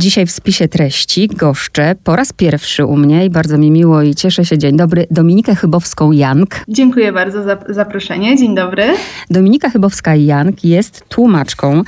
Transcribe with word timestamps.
Dzisiaj 0.00 0.26
w 0.26 0.30
spisie 0.30 0.68
treści 0.68 1.28
goszczę 1.28 1.94
po 2.04 2.16
raz 2.16 2.32
pierwszy 2.32 2.84
u 2.84 2.96
mnie 2.96 3.26
i 3.26 3.30
bardzo 3.30 3.58
mi 3.58 3.70
miło 3.70 4.02
i 4.02 4.14
cieszę 4.14 4.44
się. 4.44 4.58
Dzień 4.58 4.76
dobry. 4.76 5.06
Dominikę 5.10 5.54
Chybowską-Jank. 5.54 6.46
Dziękuję 6.68 7.12
bardzo 7.12 7.42
za 7.42 7.58
zaproszenie. 7.68 8.36
Dzień 8.36 8.54
dobry. 8.54 8.84
Dominika 9.30 9.68
Chybowska-Jank 9.68 10.52
jest 10.64 11.04
tłumaczką 11.08 11.82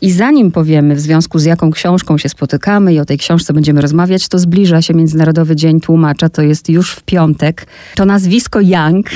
i 0.00 0.10
zanim 0.10 0.50
powiemy 0.50 0.94
w 0.94 1.00
związku 1.00 1.38
z 1.38 1.44
jaką 1.44 1.70
książką 1.70 2.18
się 2.18 2.28
spotykamy 2.28 2.94
i 2.94 3.00
o 3.00 3.04
tej 3.04 3.18
książce 3.18 3.52
będziemy 3.52 3.80
rozmawiać, 3.80 4.28
to 4.28 4.38
zbliża 4.38 4.82
się 4.82 4.94
Międzynarodowy 4.94 5.56
Dzień 5.56 5.80
Tłumacza, 5.80 6.28
to 6.28 6.42
jest 6.42 6.68
już 6.68 6.92
w 6.92 7.02
piątek. 7.02 7.66
To 7.94 8.04
nazwisko 8.04 8.60
Jank 8.60 9.06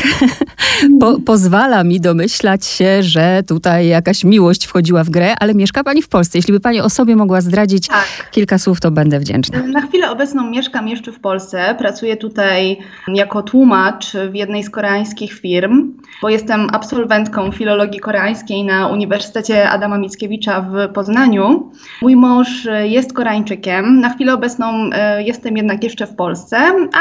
po 1.01 1.21
pozwala 1.21 1.85
mi 1.85 2.01
domyślać 2.01 2.67
się, 2.67 3.03
że 3.03 3.43
tutaj 3.47 3.89
jakaś 3.89 4.25
miłość 4.25 4.67
wchodziła 4.67 5.05
w 5.05 5.11
grę, 5.11 5.35
ale 5.41 5.55
mieszka 5.55 5.85
Pani 5.85 6.03
w 6.03 6.09
Polsce. 6.09 6.39
Jeśli 6.39 6.53
by 6.53 6.61
Pani 6.61 6.81
o 6.81 6.91
sobie 6.91 7.17
mogła 7.17 7.41
zdradzić 7.41 7.89
tak. 7.89 8.34
Kilka 8.35 8.59
słów, 8.59 8.81
to 8.81 8.91
będę 8.91 9.21
wdzięczna. 9.21 9.63
Na 9.63 9.81
chwilę 9.81 10.11
obecną 10.11 10.51
mieszkam 10.51 10.89
jeszcze 10.89 11.13
w 11.13 11.21
Polsce. 11.21 11.75
Pracuję 11.79 12.17
tutaj 12.17 12.77
jako 13.09 13.43
tłumacz 13.43 14.13
w 14.31 14.35
jednej 14.35 14.63
z 14.63 14.71
koreańskich 14.71 15.33
firm, 15.33 15.93
bo 16.23 16.29
jestem 16.29 16.69
absolwentką 16.73 17.53
filologii 17.53 18.01
koreańskiej 18.01 18.65
na 18.65 18.89
Uniwersytecie 18.89 19.71
Adama 19.71 19.99
Mickiewicza 19.99 20.61
w 20.61 20.93
Poznaniu. 20.93 21.73
Mój 22.03 22.17
mąż 22.17 22.69
jest 22.85 23.13
Koreańczykiem. 23.13 24.01
Na 24.01 24.11
chwilę 24.11 24.35
obecną 24.35 24.91
e, 24.93 25.23
jestem 25.23 25.57
jednak 25.57 25.85
jeszcze 25.85 26.07
w 26.07 26.17
Polsce, 26.17 26.57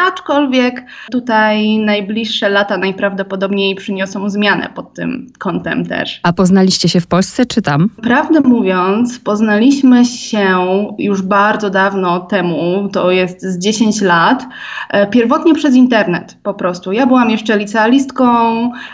aczkolwiek 0.08 0.86
tutaj 1.12 1.78
najbliższe 1.78 2.50
lata 2.50 2.78
najprawdopodobniej 2.78 3.76
przyniosą 3.76 4.30
zmianę 4.30 4.70
pod 4.76 4.94
tym 4.94 5.32
kątem 5.40 5.86
też. 5.86 6.20
A 6.24 6.34
poznaliście 6.34 6.90
się 6.90 7.00
w 7.02 7.08
Polsce 7.08 7.46
czy 7.46 7.62
tam? 7.62 7.90
Prawdę 8.02 8.42
mówiąc, 8.42 9.20
poznaliśmy 9.20 10.06
się 10.06 10.58
już 11.00 11.23
bardzo 11.24 11.70
dawno 11.70 12.20
temu, 12.20 12.90
to 12.94 13.12
jest 13.12 13.42
z 13.42 13.60
10 13.60 14.02
lat, 14.02 14.46
e, 14.90 15.08
pierwotnie 15.08 15.54
przez 15.54 15.76
internet 15.76 16.38
po 16.44 16.54
prostu. 16.54 16.92
Ja 16.92 17.08
byłam 17.08 17.30
jeszcze 17.30 17.58
licealistką, 17.58 18.26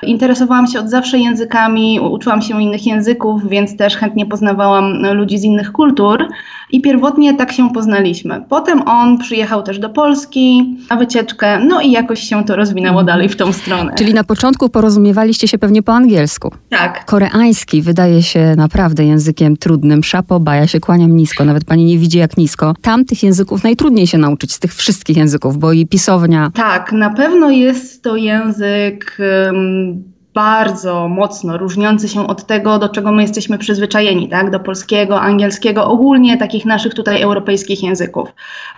interesowałam 0.04 0.68
się 0.68 0.80
od 0.80 0.90
zawsze 0.90 1.20
językami, 1.20 2.00
uczyłam 2.00 2.42
się 2.42 2.62
innych 2.62 2.86
języków, 2.86 3.50
więc 3.50 3.78
też 3.78 3.98
chętnie 3.98 4.26
poznawałam 4.26 5.14
ludzi 5.14 5.38
z 5.38 5.44
innych 5.44 5.72
kultur 5.72 6.28
i 6.72 6.82
pierwotnie 6.82 7.34
tak 7.34 7.52
się 7.52 7.70
poznaliśmy. 7.70 8.44
Potem 8.50 8.82
on 8.88 9.18
przyjechał 9.18 9.64
też 9.64 9.80
do 9.80 9.90
Polski 9.90 10.78
na 10.90 10.96
wycieczkę, 10.96 11.60
no 11.60 11.82
i 11.82 11.92
jakoś 11.92 12.20
się 12.20 12.44
to 12.46 12.56
rozwinęło 12.56 13.00
mhm. 13.00 13.06
dalej 13.06 13.30
w 13.30 13.36
tą 13.36 13.54
stronę. 13.54 13.94
Czyli 13.98 14.14
na 14.14 14.24
początku 14.24 14.70
porozumiewaliście 14.70 15.48
się 15.48 15.58
pewnie 15.58 15.84
po 15.84 15.94
angielsku. 15.94 16.52
Tak. 16.70 17.06
Koreański 17.06 17.82
wydaje 17.82 18.24
się 18.24 18.54
naprawdę 18.58 19.06
językiem 19.06 19.58
trudnym. 19.58 20.04
Szapoba, 20.04 20.56
ja 20.56 20.68
się 20.68 20.80
kłaniam 20.80 21.16
nisko, 21.16 21.46
nawet 21.46 21.66
pani 21.66 21.86
nie 21.86 21.98
widzi 21.98 22.09
jak 22.18 22.38
nisko. 22.38 22.74
Tam 22.82 23.06
tych 23.06 23.24
języków 23.24 23.64
najtrudniej 23.64 24.08
się 24.08 24.18
nauczyć, 24.18 24.54
z 24.54 24.60
tych 24.60 24.76
wszystkich 24.76 25.18
języków, 25.18 25.58
bo 25.58 25.74
i 25.74 25.86
pisownia. 25.86 26.52
Tak, 26.54 26.92
na 26.92 27.10
pewno 27.10 27.50
jest 27.50 28.04
to 28.04 28.16
język... 28.16 29.18
Um, 29.46 30.19
bardzo 30.40 31.08
mocno 31.08 31.58
różniący 31.58 32.08
się 32.08 32.28
od 32.28 32.46
tego, 32.46 32.80
do 32.80 32.90
czego 32.90 33.12
my 33.12 33.22
jesteśmy 33.22 33.58
przyzwyczajeni, 33.58 34.30
tak? 34.30 34.52
do 34.52 34.60
polskiego, 34.60 35.22
angielskiego, 35.22 35.86
ogólnie 35.86 36.38
takich 36.38 36.66
naszych 36.66 36.94
tutaj 36.94 37.22
europejskich 37.22 37.84
języków. 37.84 38.30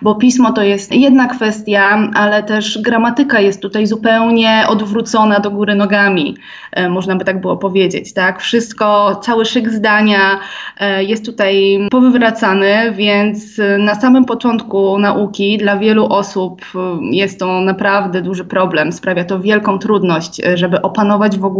Bo 0.02 0.14
pismo 0.14 0.52
to 0.52 0.62
jest 0.62 0.92
jedna 0.92 1.26
kwestia, 1.26 2.10
ale 2.14 2.42
też 2.42 2.78
gramatyka 2.82 3.40
jest 3.40 3.62
tutaj 3.62 3.86
zupełnie 3.86 4.64
odwrócona 4.68 5.40
do 5.40 5.50
góry 5.50 5.74
nogami, 5.74 6.36
e, 6.72 6.88
można 6.88 7.16
by 7.16 7.24
tak 7.24 7.40
było 7.40 7.56
powiedzieć. 7.56 8.12
Tak? 8.12 8.40
Wszystko, 8.40 9.16
cały 9.22 9.44
szyk 9.44 9.70
zdania 9.70 10.38
e, 10.80 11.04
jest 11.04 11.26
tutaj 11.26 11.78
powywracany, 11.90 12.92
więc 12.92 13.60
na 13.78 13.94
samym 13.94 14.24
początku 14.24 14.98
nauki 14.98 15.58
dla 15.58 15.76
wielu 15.76 16.06
osób 16.06 16.62
e, 16.74 16.78
jest 17.10 17.40
to 17.40 17.60
naprawdę 17.60 18.22
duży 18.22 18.44
problem. 18.44 18.92
Sprawia 18.92 19.24
to 19.24 19.40
wielką 19.40 19.78
trudność, 19.78 20.40
e, 20.40 20.56
żeby 20.56 20.82
opanować 20.82 21.38
w 21.38 21.44
ogóle 21.44 21.51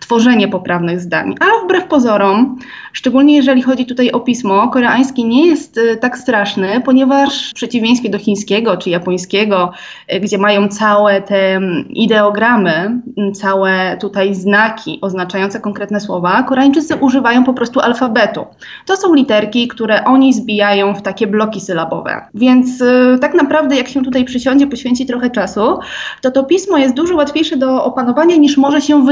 tworzenie 0.00 0.48
poprawnych 0.48 1.00
zdań. 1.00 1.34
Ale 1.40 1.64
wbrew 1.64 1.84
pozorom, 1.84 2.58
szczególnie 2.92 3.36
jeżeli 3.36 3.62
chodzi 3.62 3.86
tutaj 3.86 4.10
o 4.10 4.20
pismo, 4.20 4.68
koreański 4.68 5.24
nie 5.24 5.46
jest 5.46 5.78
y, 5.78 5.96
tak 5.96 6.18
straszny, 6.18 6.80
ponieważ 6.84 7.50
w 7.50 7.54
przeciwieństwie 7.54 8.08
do 8.08 8.18
chińskiego 8.18 8.76
czy 8.76 8.90
japońskiego, 8.90 9.72
y, 10.14 10.20
gdzie 10.20 10.38
mają 10.38 10.68
całe 10.68 11.22
te 11.22 11.54
mm, 11.54 11.88
ideogramy, 11.88 12.70
mm, 13.18 13.34
całe 13.34 13.96
tutaj 14.00 14.34
znaki 14.34 14.98
oznaczające 15.02 15.60
konkretne 15.60 16.00
słowa, 16.00 16.42
Koreańczycy 16.42 16.96
używają 16.96 17.44
po 17.44 17.54
prostu 17.54 17.80
alfabetu. 17.80 18.46
To 18.86 18.96
są 18.96 19.14
literki, 19.14 19.68
które 19.68 20.04
oni 20.04 20.32
zbijają 20.32 20.94
w 20.94 21.02
takie 21.02 21.26
bloki 21.26 21.60
sylabowe. 21.60 22.26
Więc 22.34 22.80
y, 22.80 23.18
tak 23.20 23.34
naprawdę, 23.34 23.76
jak 23.76 23.88
się 23.88 24.02
tutaj 24.02 24.24
przysiądzie, 24.24 24.66
poświęci 24.66 25.06
trochę 25.06 25.30
czasu, 25.30 25.78
to 26.22 26.30
to 26.30 26.44
pismo 26.44 26.78
jest 26.78 26.94
dużo 26.94 27.16
łatwiejsze 27.16 27.56
do 27.56 27.84
opanowania 27.84 28.36
niż 28.36 28.56
może 28.56 28.80
się 28.80 29.04
wydawać 29.04 29.09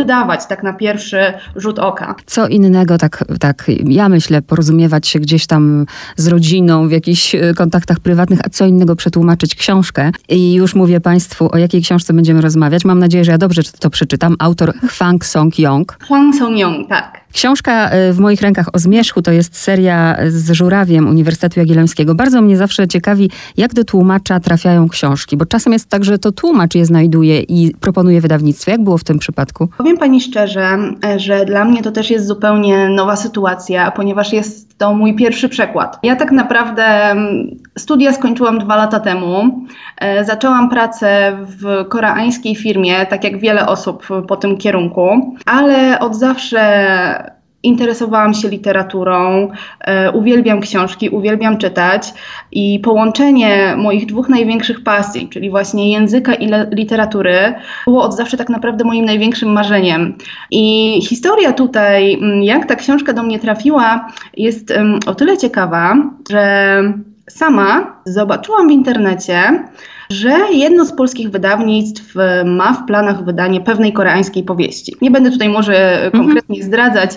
tak 0.48 0.62
na 0.62 0.72
pierwszy 0.72 1.18
rzut 1.56 1.78
oka. 1.78 2.14
Co 2.26 2.48
innego, 2.48 2.98
tak, 2.98 3.24
tak 3.40 3.64
ja 3.84 4.08
myślę, 4.08 4.42
porozumiewać 4.42 5.08
się 5.08 5.20
gdzieś 5.20 5.46
tam 5.46 5.86
z 6.16 6.26
rodziną 6.26 6.88
w 6.88 6.90
jakichś 6.90 7.34
e, 7.34 7.54
kontaktach 7.54 8.00
prywatnych, 8.00 8.40
a 8.44 8.48
co 8.48 8.66
innego 8.66 8.96
przetłumaczyć 8.96 9.54
książkę. 9.54 10.10
I 10.28 10.54
już 10.54 10.74
mówię 10.74 11.00
Państwu, 11.00 11.48
o 11.52 11.58
jakiej 11.58 11.82
książce 11.82 12.12
będziemy 12.12 12.40
rozmawiać. 12.40 12.84
Mam 12.84 12.98
nadzieję, 12.98 13.24
że 13.24 13.32
ja 13.32 13.38
dobrze 13.38 13.62
to 13.80 13.90
przeczytam. 13.90 14.36
Autor 14.38 14.74
Hwang 14.74 15.24
Song-yong. 15.24 15.96
Hwang 16.00 16.34
Song-yong, 16.34 16.88
tak. 16.88 17.20
Książka 17.32 17.90
e, 17.90 18.12
w 18.12 18.18
moich 18.18 18.40
rękach 18.42 18.66
o 18.72 18.78
zmierzchu 18.78 19.22
to 19.22 19.32
jest 19.32 19.56
seria 19.56 20.16
z 20.28 20.50
żurawiem 20.50 21.08
Uniwersytetu 21.08 21.60
Jagiellońskiego. 21.60 22.14
Bardzo 22.14 22.42
mnie 22.42 22.56
zawsze 22.56 22.88
ciekawi, 22.88 23.30
jak 23.56 23.74
do 23.74 23.84
tłumacza 23.84 24.40
trafiają 24.40 24.88
książki, 24.88 25.36
bo 25.36 25.46
czasem 25.46 25.72
jest 25.72 25.88
tak, 25.88 26.04
że 26.04 26.18
to 26.18 26.32
tłumacz 26.32 26.74
je 26.74 26.86
znajduje 26.86 27.40
i 27.40 27.74
proponuje 27.80 28.20
wydawnictwo. 28.20 28.70
Jak 28.70 28.84
było 28.84 28.98
w 28.98 29.04
tym 29.04 29.18
przypadku? 29.18 29.68
Powiem 29.78 29.98
pani 29.98 30.20
szczerze, 30.20 30.78
e, 31.04 31.20
że 31.20 31.44
dla 31.44 31.64
mnie 31.64 31.82
to 31.82 31.92
też 31.92 32.10
jest 32.10 32.26
zupełnie 32.26 32.88
nowa 32.88 33.16
sytuacja, 33.16 33.90
ponieważ 33.90 34.32
jest 34.32 34.67
to 34.78 34.94
mój 34.94 35.14
pierwszy 35.14 35.48
przekład. 35.48 35.98
Ja 36.02 36.16
tak 36.16 36.32
naprawdę 36.32 36.84
mm, 36.84 37.56
studia 37.78 38.12
skończyłam 38.12 38.58
dwa 38.58 38.76
lata 38.76 39.00
temu. 39.00 39.66
E, 39.96 40.24
zaczęłam 40.24 40.70
pracę 40.70 41.38
w 41.40 41.88
koreańskiej 41.88 42.56
firmie, 42.56 43.06
tak 43.06 43.24
jak 43.24 43.38
wiele 43.38 43.66
osób 43.66 44.06
po 44.28 44.36
tym 44.36 44.56
kierunku, 44.56 45.36
ale 45.46 45.98
od 46.00 46.16
zawsze 46.16 47.37
interesowałam 47.62 48.34
się 48.34 48.48
literaturą, 48.48 49.48
e, 49.80 50.12
uwielbiam 50.12 50.60
książki, 50.60 51.08
uwielbiam 51.08 51.58
czytać 51.58 52.14
i 52.52 52.80
połączenie 52.80 53.74
moich 53.76 54.06
dwóch 54.06 54.28
największych 54.28 54.82
pasji, 54.82 55.28
czyli 55.28 55.50
właśnie 55.50 55.92
języka 55.92 56.34
i 56.34 56.50
literatury, 56.70 57.54
było 57.84 58.02
od 58.02 58.16
zawsze 58.16 58.36
tak 58.36 58.48
naprawdę 58.48 58.84
moim 58.84 59.04
największym 59.04 59.52
marzeniem. 59.52 60.14
I 60.50 60.98
historia 61.02 61.52
tutaj, 61.52 62.14
mm, 62.14 62.42
jak 62.42 62.66
ta 62.66 62.76
książka 62.76 63.12
do 63.12 63.22
mnie 63.22 63.38
trafiła, 63.38 64.12
jest 64.36 64.72
o 65.06 65.14
tyle 65.14 65.38
ciekawa, 65.38 65.96
że 66.30 66.82
sama 67.28 68.00
zobaczyłam 68.04 68.68
w 68.68 68.72
internecie, 68.72 69.64
że 70.10 70.38
jedno 70.52 70.84
z 70.84 70.92
polskich 70.92 71.30
wydawnictw 71.30 72.16
e, 72.16 72.44
ma 72.44 72.72
w 72.72 72.86
planach 72.86 73.24
wydanie 73.24 73.60
pewnej 73.60 73.92
koreańskiej 73.92 74.42
powieści. 74.42 74.96
Nie 75.02 75.10
będę 75.10 75.30
tutaj 75.30 75.48
może 75.48 76.04
mhm. 76.04 76.24
konkretnie 76.24 76.62
zdradzać, 76.62 77.10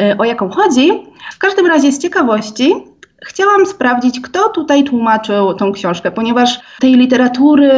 e, 0.00 0.18
o 0.18 0.24
jaką 0.24 0.48
chodzi. 0.48 0.90
W 1.32 1.38
każdym 1.38 1.66
razie 1.66 1.92
z 1.92 1.98
ciekawości 1.98 2.74
chciałam 3.26 3.66
sprawdzić, 3.66 4.20
kto 4.20 4.48
tutaj 4.48 4.84
tłumaczył 4.84 5.54
tą 5.54 5.72
książkę, 5.72 6.10
ponieważ 6.10 6.60
tej 6.80 6.94
literatury 6.94 7.70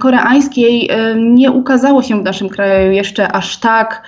koreańskiej 0.00 0.90
e, 0.90 1.14
nie 1.14 1.50
ukazało 1.50 2.02
się 2.02 2.20
w 2.20 2.24
naszym 2.24 2.48
kraju 2.48 2.92
jeszcze 2.92 3.32
aż 3.32 3.56
tak 3.56 4.02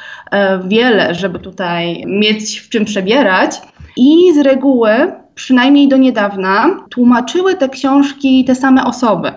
wiele, 0.65 1.15
żeby 1.15 1.39
tutaj 1.39 2.05
mieć 2.06 2.61
w 2.61 2.69
czym 2.69 2.84
przebierać. 2.84 3.61
I 3.97 4.35
z 4.35 4.39
reguły, 4.39 4.91
przynajmniej 5.35 5.89
do 5.89 5.97
niedawna, 5.97 6.67
tłumaczyły 6.91 7.55
te 7.55 7.69
książki 7.69 8.44
te 8.44 8.55
same 8.55 8.85
osoby. 8.85 9.33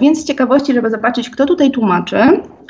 Więc 0.00 0.20
z 0.20 0.24
ciekawości, 0.24 0.74
żeby 0.74 0.90
zobaczyć, 0.90 1.30
kto 1.30 1.46
tutaj 1.46 1.70
tłumaczy, 1.70 2.18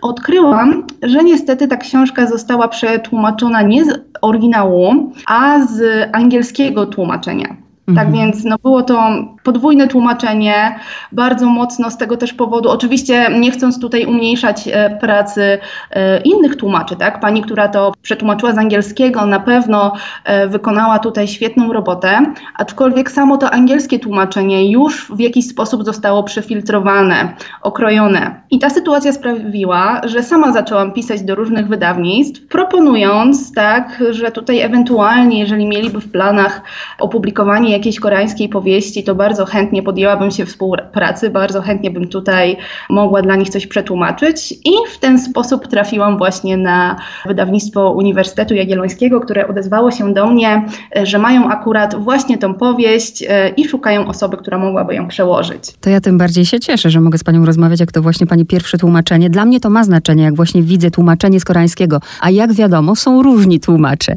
odkryłam, 0.03 0.85
że 1.03 1.25
niestety 1.25 1.69
ta 1.69 1.77
książka 1.77 2.27
została 2.27 2.69
przetłumaczona 2.69 3.63
nie 3.63 3.85
z 3.85 4.01
oryginału, 4.23 5.13
a 5.27 5.67
z 5.67 6.09
angielskiego 6.13 6.87
tłumaczenia. 6.87 7.68
Tak 7.95 8.07
mhm. 8.07 8.13
więc 8.13 8.45
no, 8.45 8.57
było 8.63 8.83
to 8.83 9.11
podwójne 9.43 9.89
tłumaczenie, 9.89 10.79
bardzo 11.13 11.47
mocno 11.47 11.91
z 11.91 11.97
tego 11.97 12.17
też 12.17 12.33
powodu, 12.33 12.71
oczywiście 12.71 13.27
nie 13.41 13.51
chcąc 13.51 13.81
tutaj 13.81 14.05
umniejszać 14.05 14.69
e, 14.69 14.99
pracy 15.01 15.59
e, 15.91 16.21
innych 16.21 16.57
tłumaczy, 16.57 16.97
tak? 16.97 17.21
Pani, 17.21 17.43
która 17.43 17.69
to 17.69 17.93
przetłumaczyła 18.03 18.53
z 18.53 18.59
angielskiego, 18.59 19.27
na 19.27 19.41
pewno 19.41 19.93
e, 20.25 20.49
wykonała 20.49 20.99
tutaj 20.99 21.29
świetną 21.29 21.73
robotę, 21.73 22.33
aczkolwiek 22.55 23.11
samo 23.11 23.37
to 23.37 23.51
angielskie 23.51 23.99
tłumaczenie 23.99 24.71
już 24.71 25.13
w 25.13 25.21
jakiś 25.21 25.49
sposób 25.49 25.85
zostało 25.85 26.23
przefiltrowane, 26.23 27.35
okrojone. 27.63 28.41
I 28.51 28.59
ta 28.59 28.71
sytuacja 28.71 29.13
sprawiła, 29.13 30.01
że 30.05 30.23
sama 30.23 30.53
zaczęłam 30.53 30.93
pisać 30.93 31.23
do 31.23 31.35
różnych 31.35 31.69
wydawnictw, 31.69 32.47
proponując, 32.49 33.55
tak, 33.55 34.03
że 34.11 34.31
tutaj 34.31 34.61
ewentualnie, 34.61 35.41
jeżeli 35.41 35.67
mieliby 35.67 36.01
w 36.01 36.11
planach 36.11 36.63
opublikowanie 36.99 37.78
jakiejś 37.79 38.01
koreańskiej 38.01 38.49
powieści, 38.49 39.05
to 39.05 39.15
bardzo 39.15 39.45
chętnie 39.45 39.83
podjęłabym 39.83 40.31
się 40.31 40.47
współpracy, 40.47 41.31
bardzo 41.31 41.63
chętnie 41.63 41.91
bym 41.91 42.09
tutaj 42.09 42.57
mogła 42.91 43.23
dla 43.23 43.37
nich 43.37 43.49
coś 43.49 43.67
przetłumaczyć 43.67 44.53
i 44.53 44.73
w 44.95 44.99
ten 44.99 45.19
sposób 45.19 45.69
trafiłam 45.69 46.19
właśnie 46.19 46.57
na 46.57 46.97
wydawnictwo 47.27 47.91
Uniwersytetu 47.91 48.55
Jagiellońskiego, 48.55 49.21
które 49.21 49.49
odezwało 49.49 49.91
się 49.91 50.15
do 50.15 50.27
mnie, 50.27 50.65
że 51.03 51.19
mają 51.19 51.49
akurat 51.49 51.95
właśnie 51.95 52.39
tą 52.39 52.55
powieść 52.55 53.25
e, 53.29 53.49
i 53.49 53.69
szukają 53.69 54.07
osoby, 54.07 54.37
która 54.37 54.59
mogłaby 54.59 54.95
ją 54.95 55.09
przełożyć. 55.09 55.63
To 55.81 55.91
ja 55.91 56.01
tym 56.01 56.19
bardziej 56.19 56.47
się 56.47 56.61
cieszę, 56.61 56.91
że 56.91 57.01
mogę 57.01 57.19
z 57.19 57.25
Panią 57.25 57.45
rozmawiać, 57.45 57.81
jak 57.81 57.93
to 57.93 58.03
właśnie 58.03 58.27
Pani 58.27 58.47
pierwsze 58.47 58.79
tłumaczenie. 58.79 59.31
Dla 59.31 59.45
mnie 59.45 59.61
to 59.61 59.71
ma 59.71 59.85
znaczenie, 59.85 60.25
jak 60.25 60.35
właśnie 60.35 60.63
widzę 60.63 60.91
tłumaczenie 60.91 61.41
z 61.41 61.45
koreańskiego, 61.45 62.01
a 62.21 62.31
jak 62.31 62.53
wiadomo, 62.53 62.97
są 62.97 63.23
różni 63.23 63.61
tłumacze. 63.61 64.15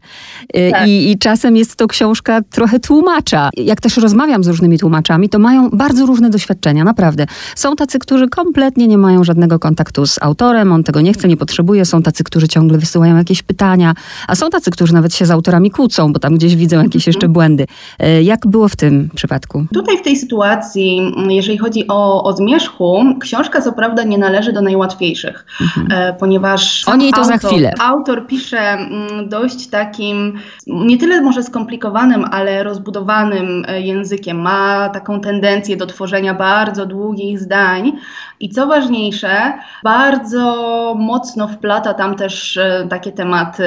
E, 0.54 0.72
tak. 0.72 0.88
I, 0.88 1.12
I 1.12 1.18
czasem 1.18 1.57
jest 1.57 1.75
to 1.75 1.88
książka 1.88 2.42
trochę 2.50 2.80
tłumacza. 2.80 3.50
Jak 3.57 3.81
też 3.81 3.98
rozmawiam 3.98 4.44
z 4.44 4.48
różnymi 4.48 4.80
tłumaczami, 4.80 5.30
to 5.30 5.39
mają 5.39 5.69
bardzo 5.69 6.06
różne 6.06 6.30
doświadczenia, 6.30 6.83
naprawdę. 6.83 7.25
Są 7.56 7.75
tacy, 7.75 8.00
którzy 8.00 8.30
kompletnie 8.30 8.88
nie 8.88 8.98
mają 8.98 9.24
żadnego 9.24 9.59
kontaktu 9.59 10.06
z 10.06 10.19
autorem, 10.21 10.71
on 10.71 10.83
tego 10.83 11.01
nie 11.01 11.13
chce, 11.13 11.27
nie 11.27 11.38
potrzebuje. 11.38 11.86
Są 11.86 12.01
tacy, 12.01 12.24
którzy 12.24 12.48
ciągle 12.48 12.77
wysyłają 12.77 13.18
jakieś 13.18 13.44
pytania, 13.44 13.94
a 14.27 14.36
są 14.36 14.50
tacy, 14.50 14.71
którzy 14.71 14.94
nawet 14.94 15.15
się 15.15 15.25
z 15.25 15.31
autorami 15.31 15.71
kłócą, 15.71 16.13
bo 16.13 16.19
tam 16.19 16.36
gdzieś 16.36 16.56
widzą 16.56 16.83
jakieś 16.83 17.07
jeszcze 17.07 17.27
mhm. 17.27 17.33
błędy. 17.33 17.68
E, 18.00 18.24
jak 18.24 18.48
było 18.48 18.68
w 18.68 18.75
tym 18.75 19.09
przypadku? 19.15 19.65
Tutaj 19.74 19.97
w 19.97 20.01
tej 20.01 20.15
sytuacji, 20.15 21.13
jeżeli 21.30 21.57
chodzi 21.57 21.88
o, 21.88 22.24
o 22.24 22.33
zmierzchu, 22.33 23.04
książka 23.19 23.62
co 23.62 23.74
prawda 23.74 24.04
nie 24.04 24.18
należy 24.18 24.54
do 24.54 24.62
najłatwiejszych, 24.62 25.45
mhm. 25.62 25.88
E, 25.92 26.13
ponieważ 26.13 26.88
o 26.88 26.95
niej 26.95 27.12
to 27.12 27.18
autor, 27.18 27.39
za 27.42 27.47
chwilę. 27.47 27.74
autor 27.80 28.27
pisze 28.27 28.59
mm, 28.59 29.30
dość 29.30 29.68
takim, 29.68 30.39
nie 30.68 30.97
tyle 30.97 31.21
może 31.21 31.44
skomplikowanym, 31.44 32.25
ale 32.31 32.63
rozbudowanym 32.63 33.41
e, 33.68 33.82
językiem. 33.82 34.42
Ma 34.42 34.90
taką 34.90 35.22
tendencję 35.22 35.78
do 35.78 35.86
tworzenia 35.86 36.34
bardzo 36.34 36.86
długich 36.86 37.40
zdań 37.40 37.92
i 38.40 38.50
co 38.50 38.68
ważniejsze, 38.68 39.54
bardzo 39.84 40.96
mocno 41.00 41.48
wplata 41.48 41.94
tam 41.94 42.16
też 42.16 42.58
e, 42.58 42.88
takie 42.90 43.12
tematy 43.12 43.64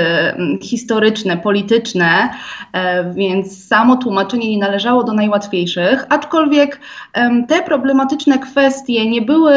historyczne, 0.62 1.37
polityczne, 1.37 2.29
więc 3.15 3.67
samo 3.67 3.97
tłumaczenie 3.97 4.50
nie 4.50 4.59
należało 4.59 5.05
do 5.05 5.12
najłatwiejszych, 5.12 6.06
aczkolwiek 6.09 6.81
te 7.49 7.62
problematyczne 7.62 8.38
kwestie 8.38 9.11
nie 9.11 9.23
były 9.23 9.55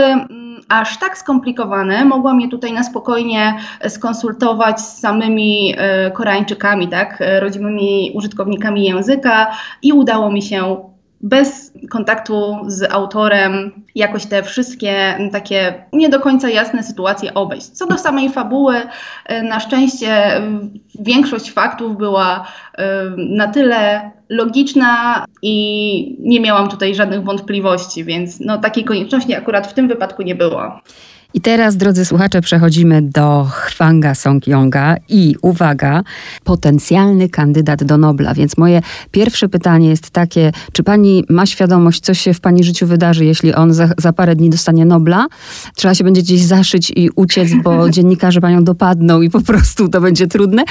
aż 0.69 0.97
tak 0.97 1.17
skomplikowane, 1.17 2.05
mogłam 2.05 2.41
je 2.41 2.47
tutaj 2.47 2.73
na 2.73 2.83
spokojnie 2.83 3.57
skonsultować 3.87 4.81
z 4.81 4.99
samymi 4.99 5.73
e, 5.77 6.11
Koreańczykami, 6.11 6.87
tak, 6.87 7.21
e, 7.21 7.39
rodzimymi 7.39 8.11
użytkownikami 8.13 8.85
języka 8.85 9.51
i 9.81 9.93
udało 9.93 10.31
mi 10.31 10.41
się 10.41 10.89
bez 11.21 11.73
kontaktu 11.89 12.57
z 12.67 12.91
autorem 12.91 13.71
jakoś 13.95 14.25
te 14.25 14.43
wszystkie 14.43 15.17
takie 15.31 15.85
nie 15.93 16.09
do 16.09 16.19
końca 16.19 16.49
jasne 16.49 16.83
sytuacje 16.83 17.33
obejść. 17.33 17.67
Co 17.67 17.87
do 17.87 17.97
samej 17.97 18.29
fabuły, 18.29 18.75
e, 19.25 19.43
na 19.43 19.59
szczęście 19.59 20.41
większość 20.99 21.51
faktów 21.51 21.97
była 21.97 22.47
na 23.17 23.47
tyle 23.47 24.11
logiczna 24.29 25.25
i 25.41 26.17
nie 26.19 26.39
miałam 26.39 26.69
tutaj 26.69 26.95
żadnych 26.95 27.23
wątpliwości, 27.23 28.03
więc 28.03 28.39
no, 28.39 28.57
takiej 28.57 28.83
konieczności 28.83 29.35
akurat 29.35 29.67
w 29.67 29.73
tym 29.73 29.87
wypadku 29.87 30.21
nie 30.21 30.35
było. 30.35 30.81
I 31.33 31.41
teraz, 31.41 31.77
drodzy 31.77 32.05
słuchacze, 32.05 32.41
przechodzimy 32.41 33.01
do 33.01 33.47
Hwanga 33.51 34.15
Song-yonga 34.15 34.95
i 35.09 35.35
uwaga, 35.41 36.03
potencjalny 36.43 37.29
kandydat 37.29 37.83
do 37.83 37.97
Nobla. 37.97 38.33
Więc 38.33 38.57
moje 38.57 38.81
pierwsze 39.11 39.49
pytanie 39.49 39.89
jest 39.89 40.09
takie, 40.09 40.51
czy 40.71 40.83
pani 40.83 41.23
ma 41.29 41.45
świadomość, 41.45 42.01
co 42.01 42.13
się 42.13 42.33
w 42.33 42.39
pani 42.39 42.63
życiu 42.63 42.87
wydarzy, 42.87 43.25
jeśli 43.25 43.53
on 43.53 43.73
za, 43.73 43.89
za 43.97 44.13
parę 44.13 44.35
dni 44.35 44.49
dostanie 44.49 44.85
Nobla? 44.85 45.27
Trzeba 45.75 45.95
się 45.95 46.03
będzie 46.03 46.21
gdzieś 46.21 46.43
zaszyć 46.43 46.91
i 46.95 47.09
uciec, 47.15 47.49
bo 47.63 47.89
dziennikarze 47.95 48.41
panią 48.41 48.63
dopadną 48.63 49.21
i 49.21 49.29
po 49.29 49.41
prostu 49.41 49.89
to 49.89 50.01
będzie 50.01 50.27
trudne. 50.27 50.63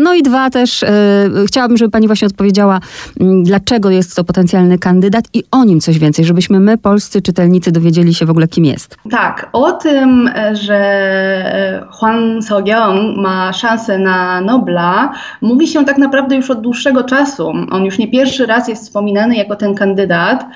No 0.00 0.14
i 0.14 0.22
dwa 0.22 0.50
też, 0.50 0.82
e, 0.82 1.28
chciałabym, 1.46 1.76
żeby 1.76 1.90
pani 1.90 2.06
właśnie 2.06 2.26
odpowiedziała, 2.26 2.80
m, 3.20 3.44
dlaczego 3.44 3.90
jest 3.90 4.16
to 4.16 4.24
potencjalny 4.24 4.78
kandydat 4.78 5.24
i 5.34 5.44
o 5.50 5.64
nim 5.64 5.80
coś 5.80 5.98
więcej, 5.98 6.24
żebyśmy 6.24 6.60
my, 6.60 6.78
polscy 6.78 7.22
czytelnicy, 7.22 7.72
dowiedzieli 7.72 8.14
się 8.14 8.26
w 8.26 8.30
ogóle, 8.30 8.48
kim 8.48 8.64
jest. 8.64 8.96
Tak, 9.10 9.50
o 9.52 9.72
tym 9.72 9.99
tym, 10.00 10.30
że 10.52 11.86
Hwang 11.92 12.44
So-young 12.44 13.16
ma 13.16 13.52
szansę 13.52 13.98
na 13.98 14.40
Nobla, 14.40 15.12
mówi 15.40 15.68
się 15.68 15.84
tak 15.84 15.98
naprawdę 15.98 16.36
już 16.36 16.50
od 16.50 16.60
dłuższego 16.60 17.04
czasu. 17.04 17.52
On 17.70 17.84
już 17.84 17.98
nie 17.98 18.08
pierwszy 18.08 18.46
raz 18.46 18.68
jest 18.68 18.82
wspominany 18.82 19.36
jako 19.36 19.56
ten 19.56 19.74
kandydat. 19.74 20.46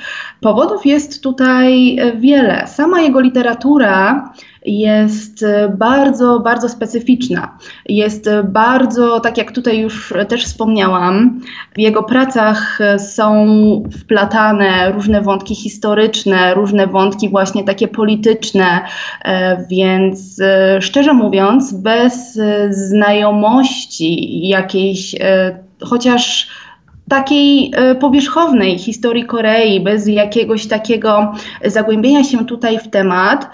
Powodów 0.41 0.87
jest 0.87 1.23
tutaj 1.23 1.99
wiele. 2.17 2.67
Sama 2.67 3.01
jego 3.01 3.21
literatura 3.21 4.25
jest 4.65 5.43
e, 5.43 5.69
bardzo, 5.69 6.41
bardzo 6.41 6.69
specyficzna. 6.69 7.59
Jest 7.87 8.27
e, 8.27 8.45
bardzo, 8.45 9.21
tak 9.21 9.39
jak 9.39 9.53
tutaj 9.53 9.79
już 9.79 10.15
też 10.29 10.45
wspomniałam, 10.45 11.41
w 11.75 11.79
jego 11.79 12.03
pracach 12.03 12.81
e, 12.81 12.99
są 12.99 13.47
wplatane 14.01 14.93
różne 14.93 15.23
wątki 15.23 15.55
historyczne, 15.55 16.55
różne 16.55 16.87
wątki 16.87 17.29
właśnie 17.29 17.65
takie 17.65 17.89
polityczne, 17.89 18.81
więc 19.71 20.41
szczerze 20.81 21.13
mówiąc, 21.13 21.73
bez 21.73 22.39
znajomości 22.71 24.49
jakiejś 24.49 25.15
chociaż 25.81 26.49
takiej 27.09 27.73
powierzchownej 28.01 28.79
historii 28.79 29.25
Korei, 29.25 29.81
bez 29.81 30.07
jakiegoś 30.07 30.67
takiego 30.67 31.33
zagłębienia 31.65 32.25
się 32.25 32.47
tutaj 32.47 32.79
w 32.79 32.89
temat, 32.91 33.51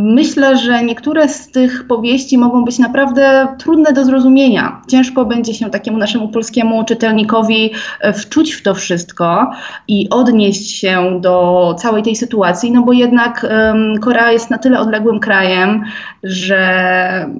Myślę, 0.00 0.56
że 0.56 0.84
niektóre 0.84 1.28
z 1.28 1.50
tych 1.50 1.86
powieści 1.86 2.38
mogą 2.38 2.64
być 2.64 2.78
naprawdę 2.78 3.48
trudne 3.58 3.92
do 3.92 4.04
zrozumienia. 4.04 4.82
Ciężko 4.88 5.24
będzie 5.24 5.54
się 5.54 5.70
takiemu 5.70 5.98
naszemu 5.98 6.28
polskiemu 6.28 6.84
czytelnikowi 6.84 7.70
e, 8.00 8.12
wczuć 8.12 8.52
w 8.52 8.62
to 8.62 8.74
wszystko 8.74 9.50
i 9.88 10.10
odnieść 10.10 10.80
się 10.80 11.18
do 11.20 11.74
całej 11.78 12.02
tej 12.02 12.16
sytuacji, 12.16 12.72
no 12.72 12.82
bo 12.82 12.92
jednak 12.92 13.46
um, 13.50 14.00
Korea 14.00 14.32
jest 14.32 14.50
na 14.50 14.58
tyle 14.58 14.80
odległym 14.80 15.20
krajem, 15.20 15.84
że 16.22 17.30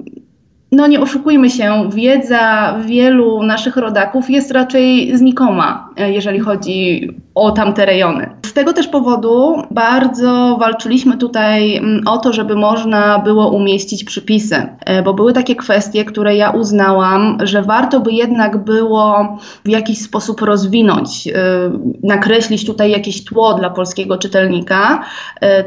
no 0.73 0.87
nie 0.87 1.01
oszukujmy 1.01 1.51
się, 1.51 1.91
wiedza 1.95 2.75
wielu 2.87 3.43
naszych 3.43 3.77
rodaków 3.77 4.31
jest 4.31 4.51
raczej 4.51 5.17
znikoma, 5.17 5.89
jeżeli 5.97 6.41
chodzi 6.41 7.09
o 7.35 7.51
tamte 7.51 7.87
rejony. 7.87 8.31
Z 8.47 8.53
tego 8.53 8.73
też 8.73 8.89
powodu 8.89 9.63
bardzo 9.71 10.57
walczyliśmy 10.61 11.17
tutaj 11.17 11.77
mm, 11.77 12.09
o 12.09 12.19
to, 12.19 12.33
żeby 12.33 12.57
można 12.57 13.19
było 13.19 13.51
umieścić 13.51 14.05
przypisy, 14.05 14.67
e, 14.87 15.03
bo 15.03 15.15
były 15.15 15.33
takie 15.33 15.57
kwestie, 15.57 16.05
które 16.05 16.37
ja 16.37 16.51
uznałam, 16.51 17.39
że 17.43 17.63
warto 17.63 18.01
by 18.01 18.13
jednak 18.13 18.65
było 18.65 19.39
w 19.65 19.69
jakiś 19.69 19.99
sposób 19.99 20.41
rozwinąć, 20.41 21.29
e, 21.29 21.33
nakreślić 22.03 22.67
tutaj 22.67 22.91
jakieś 22.91 23.25
tło 23.25 23.55
dla 23.55 23.71
polskiego 23.71 24.19
czytelnika, 24.19 25.05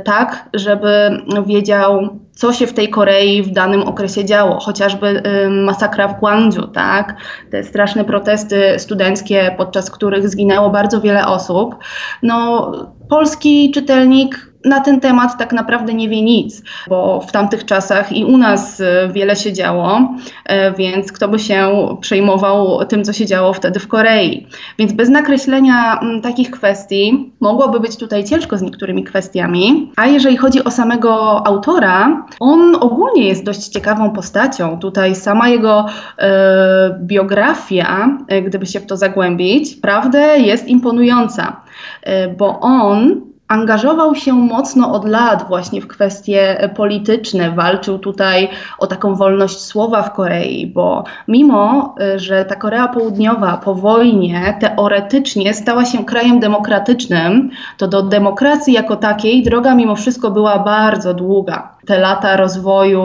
tak, 0.03 0.49
żeby 0.53 1.23
wiedział, 1.45 2.19
co 2.31 2.53
się 2.53 2.67
w 2.67 2.73
tej 2.73 2.89
Korei 2.89 3.43
w 3.43 3.51
danym 3.51 3.81
okresie 3.83 4.25
działo, 4.25 4.59
chociażby 4.59 5.23
masakra 5.49 6.07
w 6.07 6.19
Gwangju, 6.19 6.67
tak? 6.67 7.15
Te 7.51 7.63
straszne 7.63 8.05
protesty 8.05 8.79
studenckie, 8.79 9.55
podczas 9.57 9.91
których 9.91 10.14
zginęło 10.23 10.69
bardzo 10.69 11.01
wiele 11.01 11.27
osób. 11.27 11.75
No, 12.23 12.71
polski 13.09 13.71
czytelnik 13.71 14.54
na 14.65 14.79
ten 14.79 14.99
temat 14.99 15.37
tak 15.37 15.53
naprawdę 15.53 15.93
nie 15.93 16.09
wie 16.09 16.21
nic, 16.21 16.63
bo 16.87 17.21
w 17.21 17.31
tamtych 17.31 17.65
czasach 17.65 18.11
i 18.11 18.25
u 18.25 18.37
nas 18.37 18.81
e, 18.81 19.09
wiele 19.13 19.35
się 19.35 19.53
działo, 19.53 20.15
e, 20.45 20.71
więc 20.71 21.11
kto 21.11 21.27
by 21.27 21.39
się 21.39 21.87
przejmował 22.01 22.85
tym, 22.85 23.03
co 23.03 23.13
się 23.13 23.25
działo 23.25 23.53
wtedy 23.53 23.79
w 23.79 23.87
Korei. 23.87 24.47
Więc 24.79 24.93
bez 24.93 25.09
nakreślenia 25.09 25.99
takich 26.23 26.51
kwestii 26.51 27.31
mogłoby 27.39 27.79
być 27.79 27.97
tutaj 27.97 28.23
ciężko 28.23 28.57
z 28.57 28.61
niektórymi 28.61 29.03
kwestiami. 29.03 29.91
A 29.95 30.07
jeżeli 30.07 30.37
chodzi 30.37 30.63
o 30.63 30.71
samego 30.71 31.47
autora, 31.47 32.25
on 32.39 32.75
ogólnie 32.79 33.27
jest 33.27 33.43
dość 33.43 33.67
ciekawą 33.67 34.11
postacią. 34.11 34.79
Tutaj 34.79 35.15
sama 35.15 35.49
jego 35.49 35.85
e, 36.17 36.99
biografia, 37.01 38.17
e, 38.27 38.41
gdyby 38.41 38.65
się 38.65 38.79
w 38.79 38.85
to 38.85 38.97
zagłębić, 38.97 39.75
prawdę 39.75 40.39
jest 40.39 40.67
imponująca, 40.67 41.61
e, 42.01 42.27
bo 42.27 42.59
on 42.59 43.21
angażował 43.47 44.15
się 44.15 44.33
mocno 44.33 44.93
od 44.93 45.05
lat 45.05 45.47
właśnie 45.47 45.81
w 45.81 45.87
kwestie 45.87 46.69
polityczne, 46.75 47.51
walczył 47.51 47.99
tutaj 47.99 48.49
o 48.79 48.87
taką 48.87 49.15
wolność 49.15 49.59
słowa 49.59 50.03
w 50.03 50.13
Korei, 50.13 50.67
bo 50.67 51.03
mimo, 51.27 51.95
y, 52.15 52.19
że 52.19 52.45
ta 52.45 52.55
Korea 52.55 52.87
Południowa 52.87 53.57
po 53.57 53.75
wojnie 53.75 54.57
teoretycznie 54.59 55.53
stała 55.53 55.85
się 55.85 56.05
krajem 56.05 56.39
demokratycznym, 56.39 57.49
to 57.77 57.87
do 57.87 58.01
demokracji 58.01 58.73
jako 58.73 58.95
takiej 58.95 59.43
droga 59.43 59.75
mimo 59.75 59.95
wszystko 59.95 60.31
była 60.31 60.59
bardzo 60.59 61.13
długa. 61.13 61.75
te 61.85 61.99
lata 61.99 62.37
rozwoju 62.37 63.03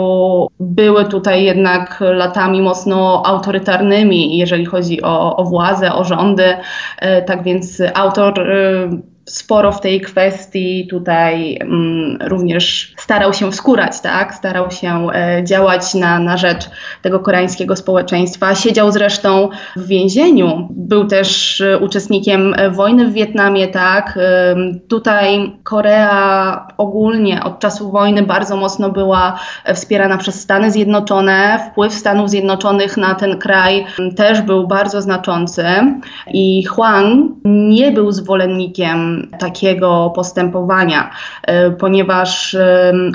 były 0.61 1.04
tutaj 1.04 1.44
jednak 1.44 2.00
latami 2.00 2.62
mocno 2.62 3.23
autorytarnymi, 3.26 4.38
jeżeli 4.38 4.64
chodzi 4.64 5.02
o, 5.02 5.37
o 5.37 5.44
władzę, 5.44 5.94
o 5.94 6.04
rządy. 6.04 6.56
E, 6.99 7.23
tak 7.23 7.42
więc 7.42 7.82
autor 7.94 8.47
sporo 9.31 9.73
w 9.73 9.81
tej 9.81 10.01
kwestii 10.01 10.87
tutaj 10.91 11.59
mm, 11.61 12.19
również 12.21 12.95
starał 12.97 13.33
się 13.33 13.53
wskurać, 13.53 14.01
tak? 14.01 14.35
starał 14.35 14.71
się 14.71 15.07
e, 15.13 15.45
działać 15.45 15.95
na, 15.95 16.19
na 16.19 16.37
rzecz 16.37 16.71
tego 17.03 17.21
koreańskiego 17.21 17.77
społeczeństwa. 17.77 18.55
Siedział 18.55 18.93
zresztą 18.93 19.49
w 19.77 19.87
więzieniu, 19.87 20.69
był 20.71 21.07
też 21.07 21.61
e, 21.61 21.79
uczestnikiem 21.79 22.55
e, 22.57 22.71
wojny 22.71 23.07
w 23.07 23.13
Wietnamie. 23.13 23.69
Tak? 23.69 24.19
E, 24.23 24.57
tutaj 24.89 25.53
Korea 25.63 26.67
ogólnie 26.77 27.45
od 27.45 27.59
czasu 27.59 27.91
wojny 27.91 28.23
bardzo 28.23 28.57
mocno 28.57 28.91
była 28.91 29.39
e, 29.65 29.75
wspierana 29.75 30.19
przez 30.19 30.41
Stany 30.41 30.71
Zjednoczone. 30.71 31.71
Wpływ 31.71 31.95
Stanów 31.95 32.31
Zjednoczonych 32.31 32.97
na 32.97 33.15
ten 33.15 33.39
kraj 33.39 33.87
też 34.17 34.43
był 34.43 34.67
bardzo 34.67 35.03
znaczący 35.03 35.65
i 36.33 36.65
Huang 36.65 37.31
nie 37.45 37.93
był 37.93 38.13
zwolennikiem 38.13 39.20
takiego 39.39 40.12
postępowania, 40.15 41.11
e, 41.43 41.71
ponieważ 41.71 42.57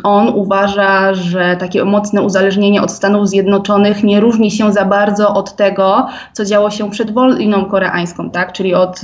on 0.04 0.30
uważa, 0.30 1.14
że 1.14 1.56
takie 1.60 1.86
mocne 1.86 2.22
uzależnienie 2.22 2.82
od 2.82 2.92
Stanów 2.92 3.30
Zjednoczonych 3.30 4.04
nie 4.04 4.20
różni 4.20 4.52
się 4.52 4.72
za 4.74 4.86
bardzo 4.86 5.34
od 5.34 5.56
tego, 5.56 6.08
co 6.34 6.46
działo 6.46 6.72
się 6.72 6.90
przed 6.90 7.12
wojną 7.12 7.66
koreańską, 7.66 8.30
tak? 8.30 8.54
czyli 8.54 8.74
od 8.74 9.02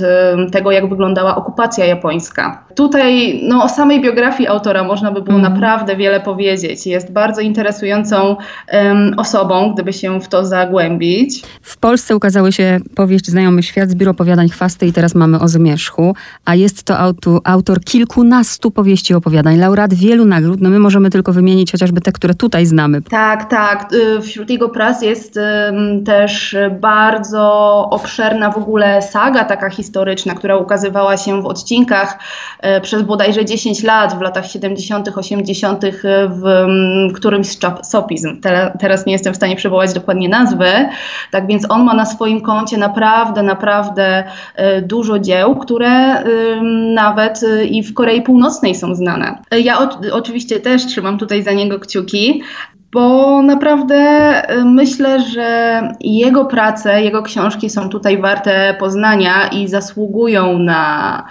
tego, 0.52 0.70
jak 0.70 0.88
wyglądała 0.88 1.36
okupacja 1.36 1.84
japońska. 1.84 2.64
Tutaj 2.74 3.40
no, 3.42 3.64
o 3.64 3.68
samej 3.68 4.00
biografii 4.00 4.48
autora 4.48 4.84
można 4.84 5.12
by 5.12 5.22
było 5.22 5.38
mm. 5.38 5.52
naprawdę 5.52 5.96
wiele 5.96 6.20
powiedzieć. 6.20 6.86
Jest 6.86 7.12
bardzo 7.12 7.40
interesującą 7.40 8.36
um, 8.72 9.14
osobą, 9.16 9.72
gdyby 9.74 9.92
się 9.92 10.20
w 10.20 10.28
to 10.28 10.44
zagłębić. 10.44 11.42
W 11.62 11.76
Polsce 11.76 12.16
ukazały 12.16 12.52
się 12.52 12.80
powieść 12.94 13.26
Znajomy 13.26 13.62
Świat 13.62 13.90
z 13.90 13.94
Biuro 13.94 14.10
Opowiadań 14.10 14.48
Chwasty 14.48 14.86
i 14.86 14.92
teraz 14.92 15.14
mamy 15.14 15.40
o 15.40 15.48
Zmierzchu, 15.48 16.14
a 16.44 16.54
jest 16.54 16.82
to 16.82 16.98
autor, 16.98 17.40
autor 17.44 17.80
kilkunastu 17.80 18.70
powieści 18.70 19.14
opowiadań, 19.14 19.58
laureat 19.58 19.94
wielu 19.94 20.24
nagród. 20.24 20.60
No 20.60 20.70
my 20.70 20.78
możemy 20.78 21.10
tylko 21.10 21.32
wymienić 21.32 21.72
chociażby 21.72 22.00
te, 22.00 22.12
które 22.12 22.34
tutaj 22.34 22.66
znamy. 22.66 23.02
Tak, 23.02 23.50
tak. 23.50 23.92
Y, 23.92 24.22
wśród 24.22 24.50
jego 24.50 24.68
prac 24.68 25.02
jest 25.02 25.36
um, 25.36 26.04
też 26.04 26.56
bardzo 26.80 27.42
obszerna 27.90 28.50
w 28.50 28.56
ogóle 28.58 29.02
saga 29.02 29.44
taka 29.44 29.70
historyczna, 29.70 30.34
która 30.34 30.56
ukazywała 30.56 31.16
się 31.16 31.42
w 31.42 31.46
odcinkach 31.46 32.18
przez 32.82 33.02
bodajże 33.02 33.44
10 33.44 33.82
lat 33.82 34.18
w 34.18 34.20
latach 34.20 34.46
70., 34.46 35.08
80. 35.16 35.84
E, 35.84 35.92
w 36.28 36.42
którymś 37.14 37.48
z 37.48 37.58
czasopism. 37.58 38.40
teraz 38.80 39.06
nie 39.06 39.12
jestem 39.12 39.32
w 39.32 39.36
stanie 39.36 39.56
przywołać 39.56 39.92
dokładnie 39.92 40.28
nazwy. 40.28 40.68
Tak 41.30 41.46
więc 41.46 41.70
on 41.70 41.84
ma 41.84 41.94
na 41.94 42.06
swoim 42.06 42.40
koncie 42.40 42.76
naprawdę, 42.76 43.42
naprawdę 43.42 44.24
e, 44.54 44.82
dużo 44.82 45.18
dzieł, 45.18 45.56
które 45.56 46.24
nawet 46.94 47.40
i 47.70 47.82
w 47.82 47.94
Korei 47.94 48.22
Północnej 48.22 48.74
są 48.74 48.94
znane. 48.94 49.38
Ja 49.64 49.88
oczywiście 50.12 50.60
też 50.60 50.86
trzymam 50.86 51.18
tutaj 51.18 51.42
za 51.42 51.52
niego 51.52 51.78
kciuki 51.78 52.42
bo 52.92 53.42
naprawdę 53.42 54.32
myślę, 54.64 55.20
że 55.20 55.80
jego 56.00 56.44
prace, 56.44 57.02
jego 57.02 57.22
książki 57.22 57.70
są 57.70 57.88
tutaj 57.88 58.20
warte 58.20 58.76
poznania 58.78 59.48
i 59.48 59.68
zasługują 59.68 60.58
na 60.58 61.24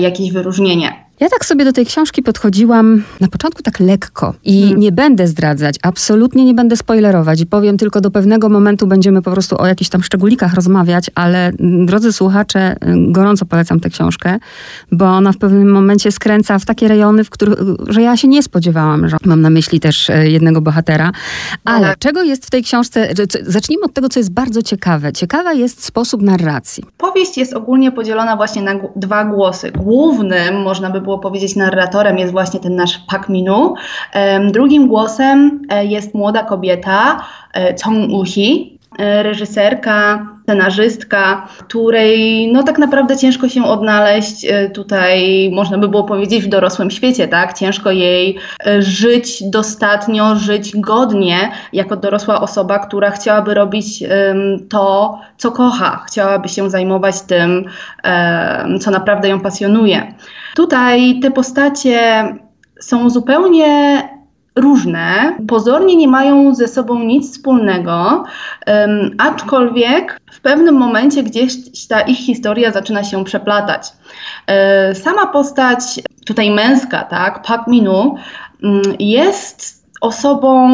jakieś 0.00 0.32
wyróżnienie. 0.32 1.05
Ja 1.20 1.28
tak 1.28 1.44
sobie 1.44 1.64
do 1.64 1.72
tej 1.72 1.86
książki 1.86 2.22
podchodziłam 2.22 3.02
na 3.20 3.28
początku 3.28 3.62
tak 3.62 3.80
lekko 3.80 4.34
i 4.44 4.62
hmm. 4.62 4.80
nie 4.80 4.92
będę 4.92 5.26
zdradzać, 5.26 5.76
absolutnie 5.82 6.44
nie 6.44 6.54
będę 6.54 6.76
spoilerować 6.76 7.40
i 7.40 7.46
powiem 7.46 7.78
tylko 7.78 8.00
do 8.00 8.10
pewnego 8.10 8.48
momentu 8.48 8.86
będziemy 8.86 9.22
po 9.22 9.30
prostu 9.30 9.60
o 9.60 9.66
jakichś 9.66 9.90
tam 9.90 10.02
szczególikach 10.02 10.54
rozmawiać, 10.54 11.10
ale 11.14 11.46
mm, 11.46 11.86
drodzy 11.86 12.12
słuchacze, 12.12 12.72
y, 12.72 12.76
gorąco 13.12 13.46
polecam 13.46 13.80
tę 13.80 13.90
książkę, 13.90 14.38
bo 14.92 15.04
ona 15.04 15.32
w 15.32 15.36
pewnym 15.36 15.70
momencie 15.70 16.12
skręca 16.12 16.58
w 16.58 16.64
takie 16.64 16.88
rejony, 16.88 17.24
w 17.24 17.30
których, 17.30 17.58
że 17.88 18.02
ja 18.02 18.16
się 18.16 18.28
nie 18.28 18.42
spodziewałam, 18.42 19.08
że 19.08 19.16
mam 19.24 19.40
na 19.40 19.50
myśli 19.50 19.80
też 19.80 20.10
y, 20.10 20.30
jednego 20.30 20.60
bohatera. 20.60 21.12
Ale 21.64 21.86
tak. 21.86 21.98
czego 21.98 22.22
jest 22.22 22.46
w 22.46 22.50
tej 22.50 22.62
książce? 22.62 23.08
Zacznijmy 23.42 23.84
od 23.84 23.94
tego, 23.94 24.08
co 24.08 24.20
jest 24.20 24.32
bardzo 24.32 24.62
ciekawe. 24.62 25.12
Ciekawa 25.12 25.52
jest 25.52 25.84
sposób 25.84 26.22
narracji. 26.22 26.84
Powieść 26.96 27.38
jest 27.38 27.54
ogólnie 27.54 27.92
podzielona 27.92 28.36
właśnie 28.36 28.62
na 28.62 28.74
dwa 28.96 29.24
głosy. 29.24 29.70
Głównym, 29.70 30.62
można 30.62 30.90
by 30.90 31.05
było 31.06 31.18
powiedzieć, 31.18 31.56
narratorem 31.56 32.18
jest 32.18 32.32
właśnie 32.32 32.60
ten 32.60 32.76
nasz 32.76 32.98
Pak 32.98 33.28
Minu. 33.28 33.74
Drugim 34.50 34.88
głosem 34.88 35.62
e, 35.68 35.84
jest 35.84 36.14
młoda 36.14 36.42
kobieta 36.42 37.24
e, 37.54 37.74
Chong 37.84 38.10
Uhi, 38.12 38.78
e, 38.98 39.22
reżyserka, 39.22 40.26
scenarzystka, 40.42 41.48
której 41.58 42.52
no 42.52 42.62
tak 42.62 42.78
naprawdę 42.78 43.16
ciężko 43.16 43.48
się 43.48 43.64
odnaleźć 43.64 44.46
tutaj, 44.74 45.50
można 45.52 45.78
by 45.78 45.88
było 45.88 46.04
powiedzieć, 46.04 46.44
w 46.44 46.48
dorosłym 46.48 46.90
świecie, 46.90 47.28
tak? 47.28 47.52
Ciężko 47.52 47.90
jej 47.90 48.38
żyć 48.78 49.50
dostatnio, 49.50 50.36
żyć 50.36 50.76
godnie 50.76 51.50
jako 51.72 51.96
dorosła 51.96 52.40
osoba, 52.40 52.78
która 52.78 53.10
chciałaby 53.10 53.54
robić 53.54 54.04
to, 54.68 55.18
co 55.36 55.52
kocha, 55.52 56.04
chciałaby 56.06 56.48
się 56.48 56.70
zajmować 56.70 57.20
tym, 57.22 57.64
co 58.80 58.90
naprawdę 58.90 59.28
ją 59.28 59.40
pasjonuje. 59.40 60.14
Tutaj 60.56 61.20
te 61.20 61.30
postacie 61.30 62.24
są 62.80 63.10
zupełnie 63.10 64.02
różne, 64.56 65.36
pozornie 65.48 65.96
nie 65.96 66.08
mają 66.08 66.54
ze 66.54 66.68
sobą 66.68 66.98
nic 66.98 67.32
wspólnego, 67.32 68.24
um, 68.66 69.10
aczkolwiek 69.18 70.20
w 70.32 70.40
pewnym 70.40 70.74
momencie 70.74 71.22
gdzieś 71.22 71.52
ta 71.88 72.00
ich 72.00 72.18
historia 72.18 72.72
zaczyna 72.72 73.04
się 73.04 73.24
przeplatać. 73.24 73.88
E, 74.46 74.94
sama 74.94 75.26
postać, 75.26 75.80
tutaj 76.26 76.50
męska, 76.50 77.04
tak, 77.04 77.42
Pak 77.42 77.66
Minu, 77.66 78.14
um, 78.62 78.82
jest 78.98 79.86
osobą 80.00 80.68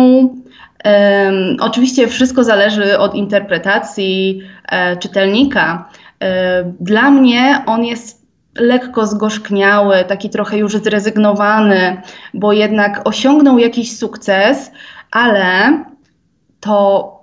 Um, 0.85 1.57
oczywiście 1.61 2.09
wszystko 2.09 2.45
zależy 2.45 2.99
od 2.99 3.15
interpretacji 3.15 4.43
e, 4.69 4.97
czytelnika. 4.97 5.89
E, 6.21 6.65
dla 6.81 7.11
mnie 7.11 7.63
on 7.67 7.85
jest 7.85 8.22
lekko 8.55 9.07
zgorzkniały, 9.07 10.05
taki 10.05 10.31
trochę 10.31 10.59
już 10.59 10.73
zrezygnowany, 10.77 12.03
bo 12.35 12.53
jednak 12.53 13.01
osiągnął 13.05 13.59
jakiś 13.59 13.99
sukces, 13.99 14.71
ale 15.11 15.85
to 16.61 17.22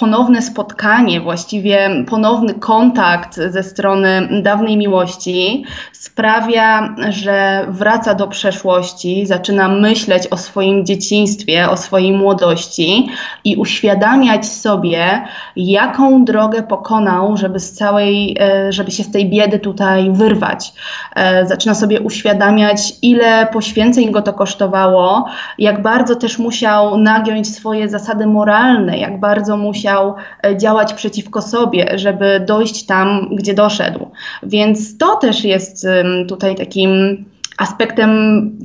ponowne 0.00 0.42
spotkanie, 0.42 1.20
właściwie 1.20 1.90
ponowny 2.08 2.54
kontakt 2.54 3.34
ze 3.34 3.62
strony 3.62 4.28
dawnej 4.42 4.76
miłości 4.76 5.64
sprawia, 5.92 6.94
że 7.08 7.66
wraca 7.68 8.14
do 8.14 8.28
przeszłości, 8.28 9.26
zaczyna 9.26 9.68
myśleć 9.68 10.26
o 10.26 10.36
swoim 10.36 10.86
dzieciństwie, 10.86 11.70
o 11.70 11.76
swojej 11.76 12.12
młodości 12.12 13.08
i 13.44 13.56
uświadamiać 13.56 14.46
sobie, 14.46 15.22
jaką 15.56 16.24
drogę 16.24 16.62
pokonał, 16.62 17.36
żeby 17.36 17.60
z 17.60 17.72
całej, 17.72 18.36
e, 18.40 18.72
żeby 18.72 18.90
się 18.90 19.02
z 19.02 19.10
tej 19.10 19.30
biedy 19.30 19.58
tutaj 19.58 20.10
wyrwać. 20.12 20.72
E, 21.16 21.46
zaczyna 21.46 21.74
sobie 21.74 22.00
uświadamiać, 22.00 22.92
ile 23.02 23.46
poświęceń 23.46 24.10
go 24.10 24.22
to 24.22 24.32
kosztowało, 24.32 25.26
jak 25.58 25.82
bardzo 25.82 26.16
też 26.16 26.38
musiał 26.38 26.98
nagiąć 26.98 27.54
swoje 27.54 27.88
zasady 27.88 28.26
moralne, 28.26 28.98
jak 28.98 29.20
bardzo 29.20 29.56
musiał 29.56 29.85
musiał 29.86 30.14
e, 30.42 30.56
działać 30.56 30.94
przeciwko 30.94 31.42
sobie, 31.42 31.98
żeby 31.98 32.44
dojść 32.46 32.86
tam, 32.86 33.28
gdzie 33.36 33.54
doszedł. 33.54 34.10
Więc 34.42 34.98
to 34.98 35.16
też 35.16 35.44
jest 35.44 35.86
tutaj 36.28 36.54
takim 36.54 37.24
aspektem 37.58 38.10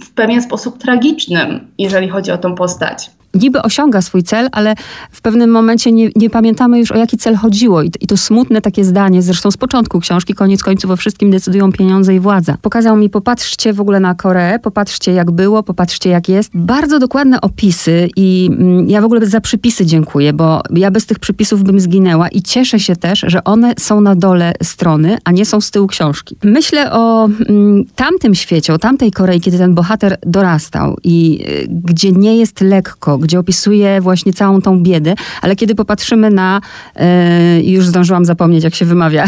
w 0.04 0.13
pewien 0.13 0.42
sposób 0.42 0.78
tragicznym, 0.78 1.68
jeżeli 1.78 2.10
chodzi 2.10 2.32
o 2.32 2.38
tą 2.38 2.56
postać 2.56 3.12
niby 3.33 3.61
osiąga 3.61 4.01
swój 4.01 4.23
cel, 4.23 4.50
ale 4.51 4.75
w 5.11 5.21
pewnym 5.21 5.50
momencie 5.50 5.91
nie, 5.91 6.09
nie 6.15 6.29
pamiętamy 6.29 6.79
już 6.79 6.91
o 6.91 6.97
jaki 6.97 7.17
cel 7.17 7.35
chodziło. 7.35 7.81
I 7.81 7.91
I 8.01 8.07
to, 8.07 8.17
smutne 8.17 8.61
takie 8.61 8.85
zdanie, 8.85 9.21
zresztą 9.21 9.51
z 9.51 9.57
początku 9.57 10.00
książki, 10.00 10.33
koniec 10.33 10.63
końców 10.63 10.91
o 10.91 10.95
wszystkim 10.95 11.31
decydują 11.31 11.71
pieniądze 11.71 12.15
i 12.15 12.19
władza. 12.19 12.57
Pokazał 12.61 12.95
mi, 12.97 13.09
popatrzcie 13.09 13.73
w 13.73 13.81
ogóle 13.81 14.00
na 14.00 14.15
Koreę, 14.15 14.59
popatrzcie 14.59 15.11
jak 15.11 15.31
było, 15.31 15.63
popatrzcie 15.63 16.09
jak 16.09 16.29
jest. 16.29 16.51
Bardzo 16.53 17.00
dokładne 17.00 17.41
opisy 17.41 18.09
i 18.15 18.50
mm, 18.51 18.89
ja 18.89 19.01
w 19.01 19.05
ogóle 19.05 19.25
za 19.25 19.41
przypisy 19.41 19.85
dziękuję, 19.85 20.33
bo 20.33 20.61
ja 20.75 20.91
bez 20.91 21.05
tych 21.05 21.19
przypisów 21.19 21.63
bym 21.63 21.79
zginęła 21.79 22.27
i 22.27 22.41
cieszę 22.41 22.79
się 22.79 22.95
też, 22.95 23.23
że 23.27 23.43
one 23.43 23.73
są 23.79 24.01
na 24.01 24.15
dole 24.15 24.53
strony, 24.63 25.17
a 25.23 25.31
nie 25.31 25.45
są 25.45 25.61
z 25.61 25.71
tyłu 25.71 25.88
książki. 25.88 26.38
Myślę 26.43 26.91
o 26.91 27.25
mm, 27.25 27.85
tamtym 27.95 28.35
świecie, 28.35 28.73
o 28.73 28.79
tamtej 28.79 29.11
Korei, 29.11 29.41
kiedy 29.41 29.57
ten 29.57 29.75
bohater 29.75 30.17
dorastał 30.25 30.97
i 31.03 31.45
y, 31.50 31.67
gdzie 31.69 32.11
nie 32.11 32.38
jest 32.38 32.61
lekko, 32.61 33.17
gdzie 33.22 33.40
opisuje 33.40 34.01
właśnie 34.01 34.34
całą 34.34 34.62
tą 34.62 34.84
biedę, 34.84 35.13
ale 35.42 35.56
kiedy 35.56 35.75
popatrzymy 35.75 36.30
na, 36.30 36.62
yy, 36.96 37.63
już 37.63 37.88
zdążyłam 37.88 38.25
zapomnieć, 38.25 38.63
jak 38.63 38.75
się 38.75 38.86
wymawia. 38.86 39.25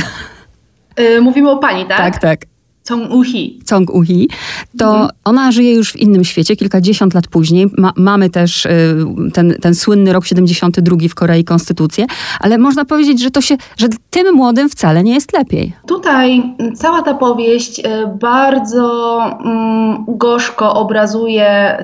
Yy, 1.00 1.22
mówimy 1.22 1.52
o 1.52 1.58
pani, 1.58 1.86
tak? 1.86 1.98
Tak, 1.98 2.20
tak. 2.20 2.53
Cong 2.88 3.12
Uhi. 3.12 3.60
Cong 3.66 3.94
Uhi, 3.94 4.30
to 4.78 4.92
mhm. 4.92 5.10
ona 5.24 5.52
żyje 5.52 5.74
już 5.74 5.92
w 5.92 5.96
innym 5.96 6.24
świecie, 6.24 6.56
kilkadziesiąt 6.56 7.14
lat 7.14 7.28
później. 7.28 7.68
Ma, 7.78 7.94
mamy 7.96 8.30
też 8.30 8.66
y, 8.66 8.96
ten, 9.34 9.56
ten 9.62 9.76
słynny 9.76 10.14
rok 10.14 10.26
72 10.26 10.98
w 11.10 11.16
Korei 11.16 11.44
konstytucję, 11.44 12.06
ale 12.40 12.58
można 12.58 12.86
powiedzieć, 12.86 13.22
że 13.22 13.32
to 13.32 13.42
się, 13.42 13.58
że 13.78 13.88
tym 14.10 14.36
młodym 14.36 14.70
wcale 14.70 15.04
nie 15.04 15.14
jest 15.14 15.34
lepiej. 15.34 15.74
Tutaj 15.88 16.44
cała 16.76 17.02
ta 17.02 17.14
powieść 17.14 17.80
y, 17.80 17.84
bardzo 18.22 19.20
mm, 19.46 20.06
gorzko 20.08 20.74
obrazuje 20.74 21.78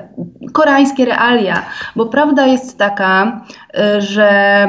koreańskie 0.52 1.04
realia, 1.04 1.62
bo 1.96 2.06
prawda 2.06 2.46
jest 2.46 2.78
taka, 2.78 3.44
y, 3.96 4.00
że 4.00 4.66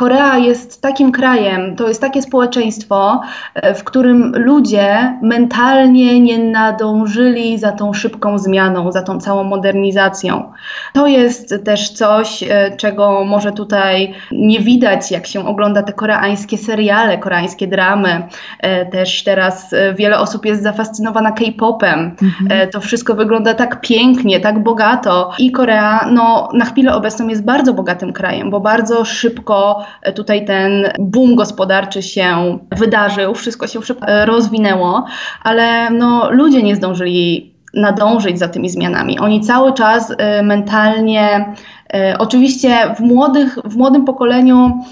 Korea 0.00 0.38
jest 0.38 0.82
takim 0.82 1.12
krajem, 1.12 1.76
to 1.76 1.88
jest 1.88 2.00
takie 2.00 2.22
społeczeństwo, 2.22 3.20
e, 3.54 3.74
w 3.74 3.84
którym 3.84 4.32
ludzie 4.36 5.18
mentalnie 5.22 6.20
nie 6.20 6.38
nadążyli 6.38 7.58
za 7.58 7.72
tą 7.72 7.92
szybką 7.92 8.38
zmianą, 8.38 8.92
za 8.92 9.02
tą 9.02 9.20
całą 9.20 9.44
modernizacją. 9.44 10.52
To 10.92 11.06
jest 11.06 11.54
też 11.64 11.90
coś, 11.90 12.42
e, 12.42 12.76
czego 12.76 13.24
może 13.24 13.52
tutaj 13.52 14.14
nie 14.32 14.60
widać, 14.60 15.10
jak 15.10 15.26
się 15.26 15.46
ogląda 15.46 15.82
te 15.82 15.92
koreańskie 15.92 16.58
seriale, 16.58 17.18
koreańskie 17.18 17.66
dramy. 17.66 18.22
E, 18.60 18.86
też 18.86 19.24
teraz 19.24 19.74
wiele 19.94 20.18
osób 20.18 20.46
jest 20.46 20.62
zafascynowana 20.62 21.32
K-popem. 21.32 22.16
Mhm. 22.22 22.70
To 22.70 22.80
wszystko 22.80 23.14
wygląda 23.14 23.54
tak 23.54 23.80
pięknie, 23.80 24.40
tak 24.40 24.62
bogato. 24.62 25.30
I 25.38 25.52
Korea 25.52 26.08
no, 26.12 26.48
na 26.52 26.64
chwilę 26.64 26.94
obecną 26.94 27.28
jest 27.28 27.44
bardzo 27.44 27.74
bogatym 27.74 28.12
krajem, 28.12 28.50
bo 28.50 28.60
bardzo 28.60 29.04
szybko 29.04 29.89
tutaj 30.14 30.44
ten 30.44 30.92
boom 30.98 31.34
gospodarczy 31.34 32.02
się 32.02 32.58
wydarzył, 32.76 33.34
wszystko 33.34 33.66
się 33.66 33.82
szybko 33.82 34.06
rozwinęło, 34.24 35.04
ale 35.42 35.90
no, 35.90 36.30
ludzie 36.30 36.62
nie 36.62 36.76
zdążyli 36.76 37.50
nadążyć 37.74 38.38
za 38.38 38.48
tymi 38.48 38.70
zmianami. 38.70 39.18
Oni 39.18 39.40
cały 39.40 39.72
czas 39.72 40.10
y, 40.10 40.16
mentalnie, 40.42 41.54
y, 41.94 42.18
oczywiście 42.18 42.94
w, 42.96 43.00
młodych, 43.00 43.58
w 43.64 43.76
młodym 43.76 44.04
pokoleniu 44.04 44.84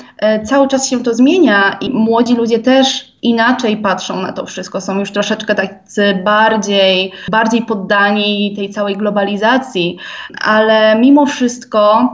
cały 0.44 0.68
czas 0.68 0.88
się 0.88 1.02
to 1.02 1.14
zmienia 1.14 1.76
i 1.80 1.90
młodzi 1.90 2.34
ludzie 2.34 2.58
też 2.58 3.12
inaczej 3.22 3.76
patrzą 3.76 4.22
na 4.22 4.32
to 4.32 4.46
wszystko, 4.46 4.80
są 4.80 4.98
już 4.98 5.12
troszeczkę 5.12 5.54
tacy 5.54 6.22
bardziej, 6.24 7.12
bardziej 7.30 7.62
poddani 7.62 8.54
tej 8.56 8.70
całej 8.70 8.96
globalizacji, 8.96 9.98
ale 10.40 10.98
mimo 11.00 11.26
wszystko 11.26 12.08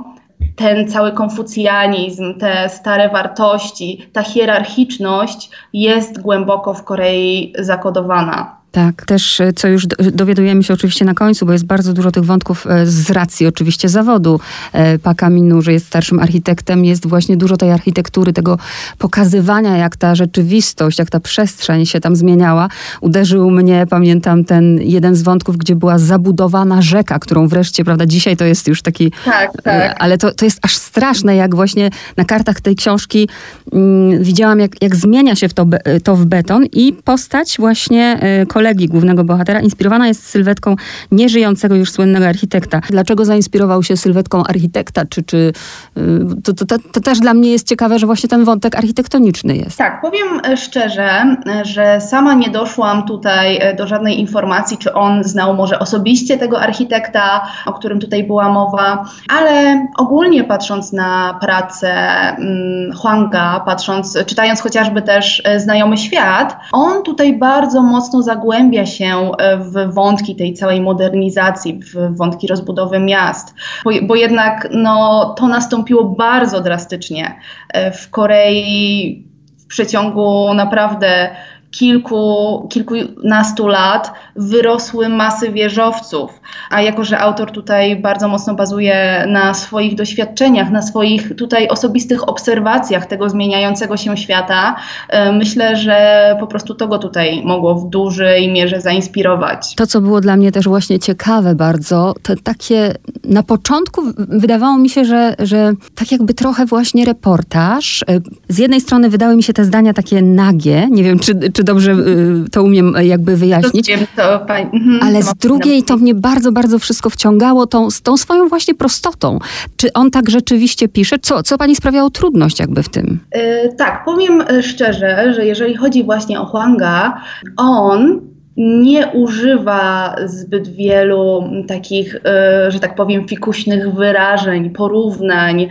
ten 0.56 0.88
cały 0.88 1.12
konfucjanizm, 1.12 2.34
te 2.34 2.68
stare 2.68 3.08
wartości, 3.08 4.10
ta 4.12 4.22
hierarchiczność 4.22 5.50
jest 5.72 6.22
głęboko 6.22 6.74
w 6.74 6.84
Korei 6.84 7.52
zakodowana. 7.58 8.63
Tak, 8.74 9.06
też 9.06 9.40
e, 9.40 9.52
co 9.52 9.68
już 9.68 9.86
dowiadujemy 10.12 10.62
się 10.62 10.74
oczywiście 10.74 11.04
na 11.04 11.14
końcu, 11.14 11.46
bo 11.46 11.52
jest 11.52 11.66
bardzo 11.66 11.92
dużo 11.92 12.10
tych 12.10 12.24
wątków 12.24 12.66
e, 12.66 12.86
z 12.86 13.10
racji 13.10 13.46
oczywiście 13.46 13.88
zawodu 13.88 14.40
e, 14.72 14.98
Paka 14.98 15.30
Minu, 15.30 15.62
że 15.62 15.72
jest 15.72 15.86
starszym 15.86 16.18
architektem, 16.18 16.84
jest 16.84 17.06
właśnie 17.06 17.36
dużo 17.36 17.56
tej 17.56 17.70
architektury, 17.70 18.32
tego 18.32 18.58
pokazywania, 18.98 19.76
jak 19.76 19.96
ta 19.96 20.14
rzeczywistość, 20.14 20.98
jak 20.98 21.10
ta 21.10 21.20
przestrzeń 21.20 21.86
się 21.86 22.00
tam 22.00 22.16
zmieniała. 22.16 22.68
Uderzył 23.00 23.50
mnie, 23.50 23.86
pamiętam 23.90 24.44
ten 24.44 24.78
jeden 24.82 25.14
z 25.14 25.22
wątków, 25.22 25.56
gdzie 25.56 25.76
była 25.76 25.98
zabudowana 25.98 26.82
rzeka, 26.82 27.18
którą 27.18 27.48
wreszcie, 27.48 27.84
prawda, 27.84 28.06
dzisiaj 28.06 28.36
to 28.36 28.44
jest 28.44 28.68
już 28.68 28.82
taki... 28.82 29.12
Tak, 29.24 29.50
tak. 29.62 29.96
Ale 29.98 30.18
to, 30.18 30.32
to 30.32 30.44
jest 30.44 30.58
aż 30.62 30.76
straszne, 30.76 31.36
jak 31.36 31.54
właśnie 31.54 31.90
na 32.16 32.24
kartach 32.24 32.60
tej 32.60 32.76
książki 32.76 33.28
mm, 33.72 34.22
widziałam, 34.22 34.60
jak, 34.60 34.82
jak 34.82 34.96
zmienia 34.96 35.36
się 35.36 35.48
w 35.48 35.54
to, 35.54 35.66
to 36.04 36.16
w 36.16 36.26
beton 36.26 36.66
i 36.72 36.92
postać 37.04 37.56
właśnie 37.58 38.20
kolegi 38.48 38.63
kolegi 38.64 38.88
głównego 38.88 39.24
bohatera 39.24 39.60
inspirowana 39.60 40.08
jest 40.08 40.26
sylwetką 40.28 40.76
nieżyjącego 41.12 41.74
już 41.74 41.90
słynnego 41.90 42.26
architekta. 42.26 42.80
Dlaczego 42.90 43.24
zainspirował 43.24 43.82
się 43.82 43.96
sylwetką 43.96 44.44
architekta? 44.44 45.02
Czy, 45.08 45.22
czy, 45.22 45.52
y, 45.96 46.02
to, 46.44 46.52
to, 46.52 46.66
to, 46.66 46.76
to 46.92 47.00
też 47.00 47.20
dla 47.20 47.34
mnie 47.34 47.50
jest 47.50 47.68
ciekawe, 47.68 47.98
że 47.98 48.06
właśnie 48.06 48.28
ten 48.28 48.44
wątek 48.44 48.76
architektoniczny 48.76 49.56
jest. 49.56 49.78
Tak, 49.78 50.00
powiem 50.00 50.40
e, 50.44 50.56
szczerze, 50.56 51.36
e, 51.46 51.64
że 51.64 52.00
sama 52.00 52.34
nie 52.34 52.50
doszłam 52.50 53.06
tutaj 53.06 53.58
e, 53.60 53.74
do 53.74 53.86
żadnej 53.86 54.20
informacji, 54.20 54.78
czy 54.78 54.92
on 54.92 55.24
znał 55.24 55.54
może 55.54 55.78
osobiście 55.78 56.38
tego 56.38 56.60
architekta, 56.60 57.46
o 57.66 57.72
którym 57.72 58.00
tutaj 58.00 58.24
była 58.24 58.48
mowa, 58.48 59.04
ale 59.28 59.86
ogólnie 59.96 60.44
patrząc 60.44 60.92
na 60.92 61.38
pracę 61.40 61.90
mm, 61.90 62.92
Huanga, 62.96 63.62
patrząc, 63.66 64.18
czytając 64.26 64.60
chociażby 64.60 65.02
też 65.02 65.42
Znajomy 65.56 65.96
Świat, 65.96 66.56
on 66.72 67.02
tutaj 67.02 67.38
bardzo 67.38 67.82
mocno 67.82 68.22
zagłębił 68.22 68.53
zagłębia 68.54 68.86
się 68.86 69.30
e, 69.38 69.58
w 69.58 69.94
wątki 69.94 70.36
tej 70.36 70.54
całej 70.54 70.80
modernizacji, 70.80 71.80
w 71.80 72.16
wątki 72.16 72.46
rozbudowy 72.46 72.98
miast, 72.98 73.54
bo, 73.84 73.90
bo 74.02 74.14
jednak 74.14 74.68
no, 74.70 75.34
to 75.38 75.48
nastąpiło 75.48 76.04
bardzo 76.04 76.60
drastycznie 76.60 77.34
e, 77.68 77.92
w 77.92 78.10
Korei 78.10 79.24
w 79.58 79.66
przeciągu 79.66 80.54
naprawdę 80.54 81.30
kilku, 81.78 82.66
kilkunastu 82.70 83.66
lat 83.66 84.12
wyrosły 84.36 85.08
masy 85.08 85.50
wieżowców. 85.52 86.40
A 86.70 86.82
jako, 86.82 87.04
że 87.04 87.18
autor 87.18 87.50
tutaj 87.50 87.96
bardzo 87.96 88.28
mocno 88.28 88.54
bazuje 88.54 89.24
na 89.28 89.54
swoich 89.54 89.94
doświadczeniach, 89.94 90.70
na 90.70 90.82
swoich 90.82 91.36
tutaj 91.36 91.68
osobistych 91.68 92.28
obserwacjach 92.28 93.06
tego 93.06 93.30
zmieniającego 93.30 93.96
się 93.96 94.16
świata, 94.16 94.76
e, 95.08 95.32
myślę, 95.32 95.76
że 95.76 96.36
po 96.40 96.46
prostu 96.46 96.74
to 96.74 96.88
go 96.88 96.98
tutaj 96.98 97.42
mogło 97.44 97.74
w 97.74 97.90
dużej 97.90 98.52
mierze 98.52 98.80
zainspirować. 98.80 99.74
To, 99.74 99.86
co 99.86 100.00
było 100.00 100.20
dla 100.20 100.36
mnie 100.36 100.52
też 100.52 100.68
właśnie 100.68 100.98
ciekawe 100.98 101.54
bardzo, 101.54 102.14
to 102.22 102.34
takie 102.42 102.94
na 103.24 103.42
początku 103.42 104.02
wydawało 104.16 104.78
mi 104.78 104.90
się, 104.90 105.04
że, 105.04 105.34
że 105.38 105.72
tak 105.94 106.12
jakby 106.12 106.34
trochę 106.34 106.66
właśnie 106.66 107.04
reportaż. 107.04 108.02
E, 108.02 108.20
z 108.48 108.58
jednej 108.58 108.80
strony 108.80 109.10
wydały 109.10 109.36
mi 109.36 109.42
się 109.42 109.52
te 109.52 109.64
zdania 109.64 109.92
takie 109.92 110.22
nagie, 110.22 110.88
nie 110.90 111.02
wiem, 111.02 111.18
czy, 111.18 111.52
czy 111.52 111.63
dobrze 111.64 111.92
y, 111.92 112.50
to 112.50 112.62
umiem 112.62 112.94
jakby 113.02 113.36
wyjaśnić. 113.36 113.90
Mhm, 113.90 115.00
ale 115.02 115.22
z 115.22 115.34
drugiej 115.34 115.82
to 115.82 115.96
mnie 115.96 116.14
bardzo, 116.14 116.52
bardzo 116.52 116.78
wszystko 116.78 117.10
wciągało 117.10 117.66
tą, 117.66 117.90
z 117.90 118.02
tą 118.02 118.16
swoją 118.16 118.48
właśnie 118.48 118.74
prostotą. 118.74 119.38
Czy 119.76 119.92
on 119.92 120.10
tak 120.10 120.30
rzeczywiście 120.30 120.88
pisze? 120.88 121.18
Co, 121.18 121.42
co 121.42 121.58
pani 121.58 121.76
sprawiało 121.76 122.10
trudność 122.10 122.58
jakby 122.58 122.82
w 122.82 122.88
tym? 122.88 123.20
Yy, 123.34 123.74
tak, 123.78 124.04
powiem 124.04 124.44
szczerze, 124.62 125.32
że 125.36 125.46
jeżeli 125.46 125.76
chodzi 125.76 126.04
właśnie 126.04 126.40
o 126.40 126.46
Huanga, 126.46 127.20
on 127.56 128.20
nie 128.56 129.06
używa 129.06 130.16
zbyt 130.24 130.68
wielu 130.68 131.50
takich, 131.68 132.16
e, 132.24 132.70
że 132.70 132.80
tak 132.80 132.94
powiem, 132.94 133.28
fikuśnych 133.28 133.94
wyrażeń, 133.94 134.70
porównań. 134.70 135.68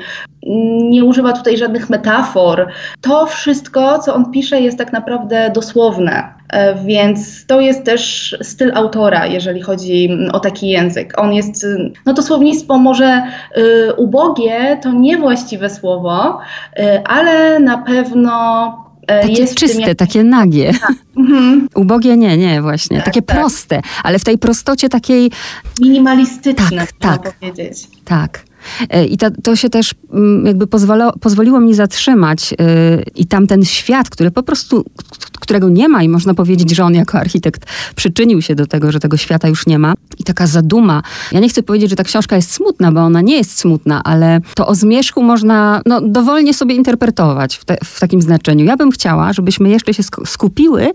Nie 0.89 1.03
używa 1.03 1.33
tutaj 1.33 1.57
żadnych 1.57 1.89
metafor. 1.89 2.67
To 3.01 3.25
wszystko, 3.25 3.99
co 3.99 4.15
on 4.15 4.31
pisze, 4.31 4.61
jest 4.61 4.77
tak 4.77 4.93
naprawdę 4.93 5.51
dosłowne. 5.55 6.33
E, 6.49 6.75
więc 6.85 7.45
to 7.45 7.61
jest 7.61 7.83
też 7.83 8.35
styl 8.41 8.71
autora, 8.75 9.25
jeżeli 9.25 9.61
chodzi 9.61 10.09
o 10.33 10.39
taki 10.39 10.69
język. 10.69 11.13
On 11.17 11.33
jest, 11.33 11.65
no 12.05 12.13
to 12.13 12.21
słownictwo 12.21 12.77
może 12.77 13.23
y, 13.57 13.93
ubogie, 13.93 14.79
to 14.83 14.91
niewłaściwe 14.91 15.69
słowo, 15.69 16.39
y, 16.79 17.03
ale 17.03 17.59
na 17.59 17.77
pewno 17.77 18.82
takie 19.07 19.41
jest 19.41 19.55
czyste, 19.55 19.81
jak... 19.81 19.97
takie 19.97 20.23
nagie. 20.23 20.73
Tak. 20.73 20.93
Mhm. 21.17 21.67
Ubogie 21.75 22.17
nie, 22.17 22.37
nie, 22.37 22.61
właśnie. 22.61 22.97
Tak, 22.97 23.05
takie 23.05 23.21
tak. 23.21 23.37
proste, 23.37 23.81
ale 24.03 24.19
w 24.19 24.23
tej 24.23 24.37
prostocie 24.37 24.89
takiej... 24.89 25.31
Minimalistyczne, 25.81 26.87
tak, 26.99 27.21
tak, 27.23 27.39
powiedzieć. 27.39 27.87
Tak. 28.05 28.45
E, 28.89 29.05
I 29.05 29.17
to, 29.17 29.31
to 29.43 29.55
się 29.55 29.69
też 29.69 29.93
mm, 30.13 30.45
jakby 30.45 30.67
pozwolo, 30.67 31.13
pozwoliło 31.21 31.59
mi 31.59 31.73
zatrzymać 31.73 32.51
yy, 32.51 32.57
i 33.15 33.25
tamten 33.25 33.65
świat, 33.65 34.09
który 34.09 34.31
po 34.31 34.43
prostu, 34.43 34.85
którego 35.43 35.69
nie 35.69 35.89
ma 35.89 36.03
i 36.03 36.09
można 36.09 36.33
powiedzieć, 36.33 36.75
że 36.75 36.83
on 36.83 36.93
jako 36.93 37.19
architekt 37.19 37.65
przyczynił 37.95 38.41
się 38.41 38.55
do 38.55 38.67
tego, 38.67 38.91
że 38.91 38.99
tego 38.99 39.17
świata 39.17 39.47
już 39.47 39.67
nie 39.67 39.79
ma. 39.79 39.93
I 40.19 40.23
taka 40.23 40.47
zaduma. 40.47 41.01
Ja 41.31 41.39
nie 41.39 41.49
chcę 41.49 41.63
powiedzieć, 41.63 41.89
że 41.89 41.95
ta 41.95 42.03
książka 42.03 42.35
jest 42.35 42.51
smutna, 42.51 42.91
bo 42.91 43.01
ona 43.01 43.21
nie 43.21 43.37
jest 43.37 43.59
smutna, 43.59 44.01
ale 44.03 44.39
to 44.55 44.67
o 44.67 44.75
zmierzchu 44.75 45.23
można 45.23 45.81
no, 45.85 46.01
dowolnie 46.01 46.53
sobie 46.53 46.75
interpretować 46.75 47.55
w, 47.55 47.65
te, 47.65 47.77
w 47.83 47.99
takim 47.99 48.21
znaczeniu. 48.21 48.65
Ja 48.65 48.77
bym 48.77 48.91
chciała, 48.91 49.33
żebyśmy 49.33 49.69
jeszcze 49.69 49.93
się 49.93 50.03
skupiły 50.25 50.91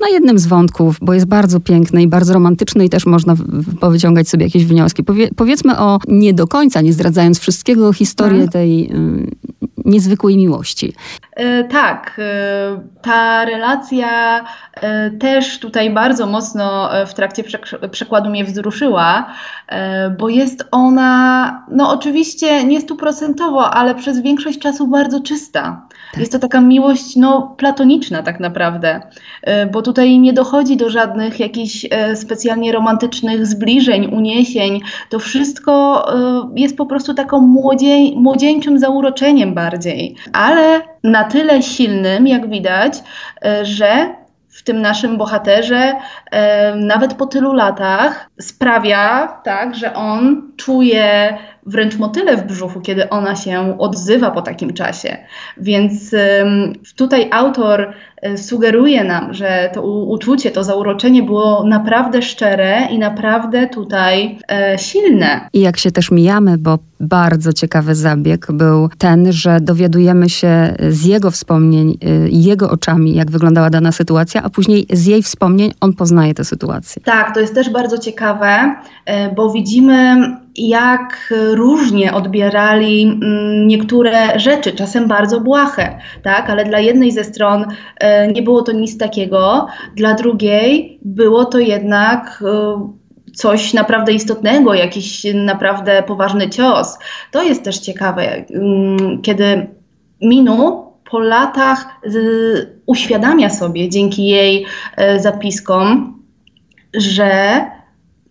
na 0.00 0.08
jednym 0.08 0.38
z 0.38 0.46
wątków, 0.46 0.96
bo 1.02 1.14
jest 1.14 1.26
bardzo 1.26 1.60
piękny 1.60 2.02
i 2.02 2.08
bardzo 2.08 2.34
romantyczny 2.34 2.84
i 2.84 2.88
też 2.88 3.06
można 3.06 3.34
powyciągać 3.80 4.28
sobie 4.28 4.44
jakieś 4.44 4.64
wnioski. 4.64 5.04
Powie, 5.04 5.28
powiedzmy 5.36 5.78
o 5.78 5.98
nie 6.08 6.34
do 6.34 6.46
końca, 6.46 6.80
nie 6.80 6.92
zdradzając 6.92 7.38
wszystkiego, 7.38 7.92
historię 7.92 8.48
tej 8.48 8.62
tej 8.62 8.90
niezwykłej 9.84 10.36
miłości. 10.36 10.92
E, 11.36 11.64
tak, 11.64 12.16
e, 12.18 12.80
ta 13.02 13.44
relacja 13.44 13.91
e, 14.00 15.10
też 15.10 15.58
tutaj 15.58 15.90
bardzo 15.90 16.26
mocno 16.26 16.90
w 17.06 17.14
trakcie 17.14 17.44
przekładu 17.90 18.30
mnie 18.30 18.44
wzruszyła, 18.44 19.26
bo 20.18 20.28
jest 20.28 20.68
ona, 20.70 21.64
no 21.70 21.90
oczywiście 21.90 22.64
nie 22.64 22.80
stuprocentowo, 22.80 23.70
ale 23.70 23.94
przez 23.94 24.20
większość 24.20 24.58
czasu 24.58 24.86
bardzo 24.86 25.20
czysta. 25.20 25.86
Tak. 26.12 26.20
Jest 26.20 26.32
to 26.32 26.38
taka 26.38 26.60
miłość 26.60 27.16
no, 27.16 27.54
platoniczna 27.58 28.22
tak 28.22 28.40
naprawdę, 28.40 29.00
bo 29.72 29.82
tutaj 29.82 30.18
nie 30.18 30.32
dochodzi 30.32 30.76
do 30.76 30.90
żadnych 30.90 31.40
jakichś 31.40 31.86
specjalnie 32.14 32.72
romantycznych 32.72 33.46
zbliżeń, 33.46 34.06
uniesień. 34.06 34.80
To 35.10 35.18
wszystko 35.18 36.06
jest 36.56 36.76
po 36.76 36.86
prostu 36.86 37.14
taką 37.14 37.40
młodzie, 37.40 37.98
młodzieńczym 38.16 38.78
zauroczeniem 38.78 39.54
bardziej. 39.54 40.16
Ale 40.32 40.80
na 41.04 41.24
tyle 41.24 41.62
silnym, 41.62 42.26
jak 42.26 42.50
widać, 42.50 42.98
e, 43.40 43.64
w 44.48 44.62
tym 44.62 44.80
naszym 44.80 45.18
bohaterze, 45.18 45.92
nawet 46.76 47.14
po 47.14 47.26
tylu 47.26 47.52
latach, 47.52 48.30
sprawia 48.40 49.28
tak, 49.44 49.74
że 49.74 49.94
on 49.94 50.52
czuje 50.56 51.38
wręcz 51.66 51.98
motyle 51.98 52.36
w 52.36 52.46
brzuchu, 52.46 52.80
kiedy 52.80 53.08
ona 53.08 53.36
się 53.36 53.78
odzywa 53.78 54.30
po 54.30 54.42
takim 54.42 54.72
czasie. 54.72 55.16
Więc 55.56 56.14
tutaj 56.96 57.28
autor 57.32 57.92
e, 58.22 58.38
sugeruje 58.38 59.04
nam, 59.04 59.34
że 59.34 59.70
to 59.74 59.82
uczucie, 59.82 60.50
to 60.50 60.64
zauroczenie 60.64 61.22
było 61.22 61.64
naprawdę 61.64 62.22
szczere 62.22 62.88
i 62.90 62.98
naprawdę 62.98 63.68
tutaj 63.68 64.38
e, 64.48 64.78
silne. 64.78 65.48
I 65.52 65.60
jak 65.60 65.76
się 65.76 65.90
też 65.90 66.10
mijamy, 66.10 66.58
bo 66.58 66.78
bardzo 67.00 67.52
ciekawy 67.52 67.94
zabieg 67.94 68.46
był 68.52 68.88
ten, 68.98 69.32
że 69.32 69.60
dowiadujemy 69.60 70.28
się 70.28 70.74
z 70.88 71.04
jego 71.04 71.30
wspomnień, 71.30 71.98
e, 72.02 72.28
jego 72.28 72.70
oczami, 72.70 73.14
jak 73.14 73.30
wyglądała 73.30 73.70
dana 73.70 73.92
sytuacja, 73.92 74.42
a 74.42 74.50
później 74.50 74.86
z 74.90 75.06
jej 75.06 75.22
wspomnień 75.22 75.72
on 75.80 75.94
poznaje 75.94 76.34
tę 76.34 76.44
sytuację. 76.44 77.02
Tak, 77.04 77.34
to 77.34 77.40
jest 77.40 77.54
też 77.54 77.70
bardzo 77.70 77.98
ciekawe, 77.98 78.74
bo 79.36 79.52
widzimy 79.52 80.16
jak 80.56 81.34
różnie 81.54 82.14
odbierali 82.14 83.02
mm, 83.02 83.68
niektóre 83.68 84.38
rzeczy, 84.38 84.72
czasem 84.72 85.08
bardzo 85.08 85.40
błahe, 85.40 85.98
tak? 86.22 86.50
ale 86.50 86.64
dla 86.64 86.78
jednej 86.78 87.12
ze 87.12 87.24
stron 87.24 87.66
e, 87.98 88.32
nie 88.32 88.42
było 88.42 88.62
to 88.62 88.72
nic 88.72 88.98
takiego, 88.98 89.66
dla 89.96 90.14
drugiej 90.14 90.98
było 91.02 91.44
to 91.44 91.58
jednak 91.58 92.44
e, 92.46 92.88
coś 93.34 93.74
naprawdę 93.74 94.12
istotnego, 94.12 94.74
jakiś 94.74 95.26
naprawdę 95.34 96.02
poważny 96.02 96.48
cios. 96.48 96.98
To 97.30 97.42
jest 97.42 97.64
też 97.64 97.78
ciekawe, 97.78 98.44
mm, 98.50 99.22
kiedy 99.22 99.66
Minu 100.22 100.92
po 101.10 101.18
latach 101.18 101.86
uświadamia 102.86 103.50
sobie 103.50 103.88
dzięki 103.88 104.26
jej 104.26 104.66
e, 104.96 105.20
zapiskom, 105.20 106.18
że 106.94 107.60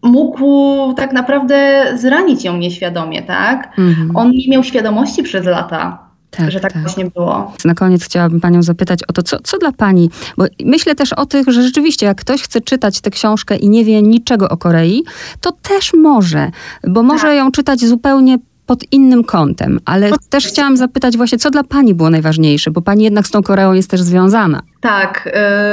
mógł 0.04 0.94
tak 0.94 1.14
naprawdę 1.14 1.86
zranić 1.98 2.44
ją 2.44 2.58
nieświadomie, 2.58 3.22
tak? 3.22 3.74
Mhm. 3.78 4.16
On 4.16 4.32
nie 4.32 4.48
miał 4.50 4.64
świadomości 4.64 5.24
przez 5.24 5.46
lata. 5.46 6.12
Tak, 6.32 6.52
że 6.52 6.60
tak, 6.60 6.74
tak, 6.74 6.82
właśnie 6.82 7.06
było. 7.06 7.54
Na 7.66 7.74
koniec 7.74 8.04
chciałabym 8.04 8.42
Panią 8.42 8.64
zapytać 8.64 9.00
o 9.08 9.14
to, 9.14 9.24
co, 9.24 9.38
co 9.44 9.58
dla 9.58 9.72
Pani, 9.72 10.10
bo 10.38 10.46
myślę 10.66 10.96
też 10.96 11.14
o 11.14 11.26
tych, 11.26 11.48
że 11.48 11.64
rzeczywiście 11.64 12.06
jak 12.06 12.22
ktoś 12.22 12.42
chce 12.42 12.62
czytać 12.62 13.02
tę 13.02 13.10
książkę 13.10 13.56
i 13.56 13.70
nie 13.70 13.86
wie 13.86 14.02
niczego 14.02 14.50
o 14.50 14.58
Korei, 14.58 15.04
to 15.42 15.52
też 15.52 15.94
może, 15.94 16.52
bo 16.88 17.04
może 17.04 17.28
tak. 17.28 17.36
ją 17.36 17.52
czytać 17.52 17.80
zupełnie 17.80 18.38
pod 18.66 18.84
innym 18.92 19.24
kątem, 19.24 19.80
ale 19.86 20.12
też 20.30 20.48
chciałam 20.48 20.78
zapytać 20.78 21.18
właśnie, 21.18 21.38
co 21.38 21.52
dla 21.52 21.64
Pani 21.64 21.94
było 21.94 22.10
najważniejsze, 22.10 22.72
bo 22.72 22.82
Pani 22.82 23.04
jednak 23.04 23.28
z 23.28 23.32
tą 23.32 23.44
Koreą 23.44 23.74
jest 23.74 23.90
też 23.90 24.02
związana. 24.02 24.62
Tak, 24.82 25.28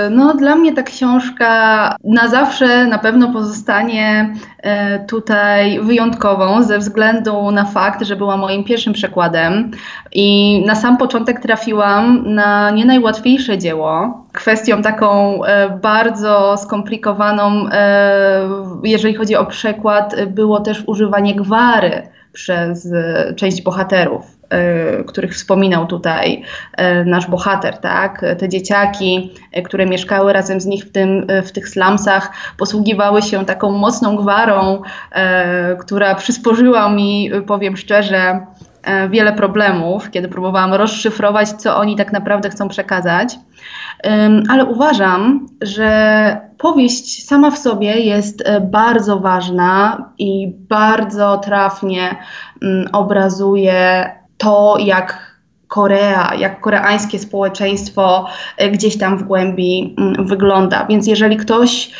y, 0.06 0.10
no 0.10 0.34
dla 0.34 0.56
mnie 0.56 0.74
ta 0.74 0.82
książka 0.82 1.96
na 2.04 2.28
zawsze 2.28 2.86
na 2.86 2.98
pewno 2.98 3.32
pozostanie 3.32 4.34
y, 4.58 5.06
tutaj 5.06 5.80
wyjątkową 5.80 6.62
ze 6.62 6.78
względu 6.78 7.50
na 7.50 7.64
fakt, 7.64 8.02
że 8.02 8.16
była 8.16 8.36
moim 8.36 8.64
pierwszym 8.64 8.92
przekładem 8.92 9.70
i 10.12 10.62
na 10.66 10.74
sam 10.74 10.96
początek 10.96 11.40
trafiłam 11.40 12.34
na 12.34 12.70
nie 12.70 12.84
najłatwiejsze 12.84 13.58
dzieło. 13.58 14.24
Kwestią 14.32 14.82
taką 14.82 15.40
y, 15.44 15.48
bardzo 15.82 16.56
skomplikowaną, 16.56 17.68
jeżeli 18.84 19.14
chodzi 19.14 19.36
o 19.36 19.46
przekład, 19.46 20.24
było 20.26 20.60
też 20.60 20.82
używanie 20.86 21.34
gwary 21.34 22.02
przez 22.32 22.88
część 23.36 23.62
bohaterów, 23.62 24.37
których 25.06 25.34
wspominał 25.34 25.86
tutaj 25.86 26.42
e, 26.76 27.04
nasz 27.04 27.26
bohater, 27.26 27.78
tak? 27.78 28.24
Te 28.38 28.48
dzieciaki, 28.48 29.34
które 29.64 29.86
mieszkały 29.86 30.32
razem 30.32 30.60
z 30.60 30.66
nich 30.66 30.84
w, 30.84 30.92
tym, 30.92 31.26
w 31.44 31.52
tych 31.52 31.68
slumsach, 31.68 32.30
posługiwały 32.56 33.22
się 33.22 33.44
taką 33.44 33.70
mocną 33.70 34.16
gwarą, 34.16 34.82
która 35.80 36.14
przysporzyła 36.14 36.88
mi, 36.88 37.30
powiem 37.46 37.76
szczerze, 37.76 38.46
wiele 39.10 39.32
problemów, 39.32 40.10
kiedy 40.10 40.28
próbowałam 40.28 40.74
rozszyfrować, 40.74 41.48
co 41.48 41.76
oni 41.76 41.96
tak 41.96 42.12
naprawdę 42.12 42.50
chcą 42.50 42.68
przekazać. 42.68 43.36
Ale 44.48 44.64
uważam, 44.64 45.46
że 45.60 46.40
powieść 46.58 47.26
sama 47.26 47.50
w 47.50 47.58
sobie 47.58 48.00
jest 48.00 48.44
bardzo 48.62 49.20
ważna 49.20 50.04
i 50.18 50.54
bardzo 50.68 51.38
trafnie 51.38 52.16
mm, 52.62 52.88
obrazuje 52.92 54.10
to, 54.38 54.76
jak 54.78 55.27
Korea, 55.68 56.34
jak 56.38 56.60
koreańskie 56.60 57.18
społeczeństwo 57.18 58.26
e, 58.56 58.70
gdzieś 58.70 58.98
tam 58.98 59.18
w 59.18 59.22
głębi 59.22 59.94
mm, 59.98 60.26
wygląda. 60.26 60.86
Więc 60.86 61.06
jeżeli 61.06 61.36
ktoś, 61.36 61.90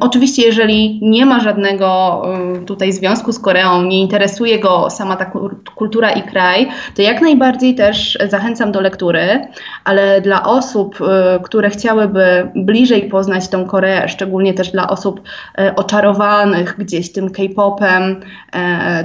oczywiście 0.00 0.42
jeżeli 0.42 1.00
nie 1.02 1.26
ma 1.26 1.40
żadnego 1.40 2.22
tutaj 2.66 2.92
związku 2.92 3.32
z 3.32 3.38
Koreą, 3.38 3.82
nie 3.82 4.00
interesuje 4.00 4.58
go 4.58 4.90
sama 4.90 5.16
ta 5.16 5.30
kultura 5.74 6.10
i 6.10 6.22
kraj, 6.22 6.68
to 6.94 7.02
jak 7.02 7.20
najbardziej 7.20 7.74
też 7.74 8.18
zachęcam 8.28 8.72
do 8.72 8.80
lektury, 8.80 9.48
ale 9.84 10.20
dla 10.20 10.42
osób, 10.44 10.98
e, 11.00 11.40
które 11.42 11.70
chciałyby 11.70 12.50
bliżej 12.54 13.08
poznać 13.08 13.48
tą 13.48 13.66
Koreę, 13.66 14.08
szczególnie 14.08 14.54
też 14.54 14.70
dla 14.70 14.88
osób 14.88 15.20
e, 15.58 15.76
oczarowanych 15.76 16.76
gdzieś 16.78 17.12
tym 17.12 17.30
K-popem 17.30 18.20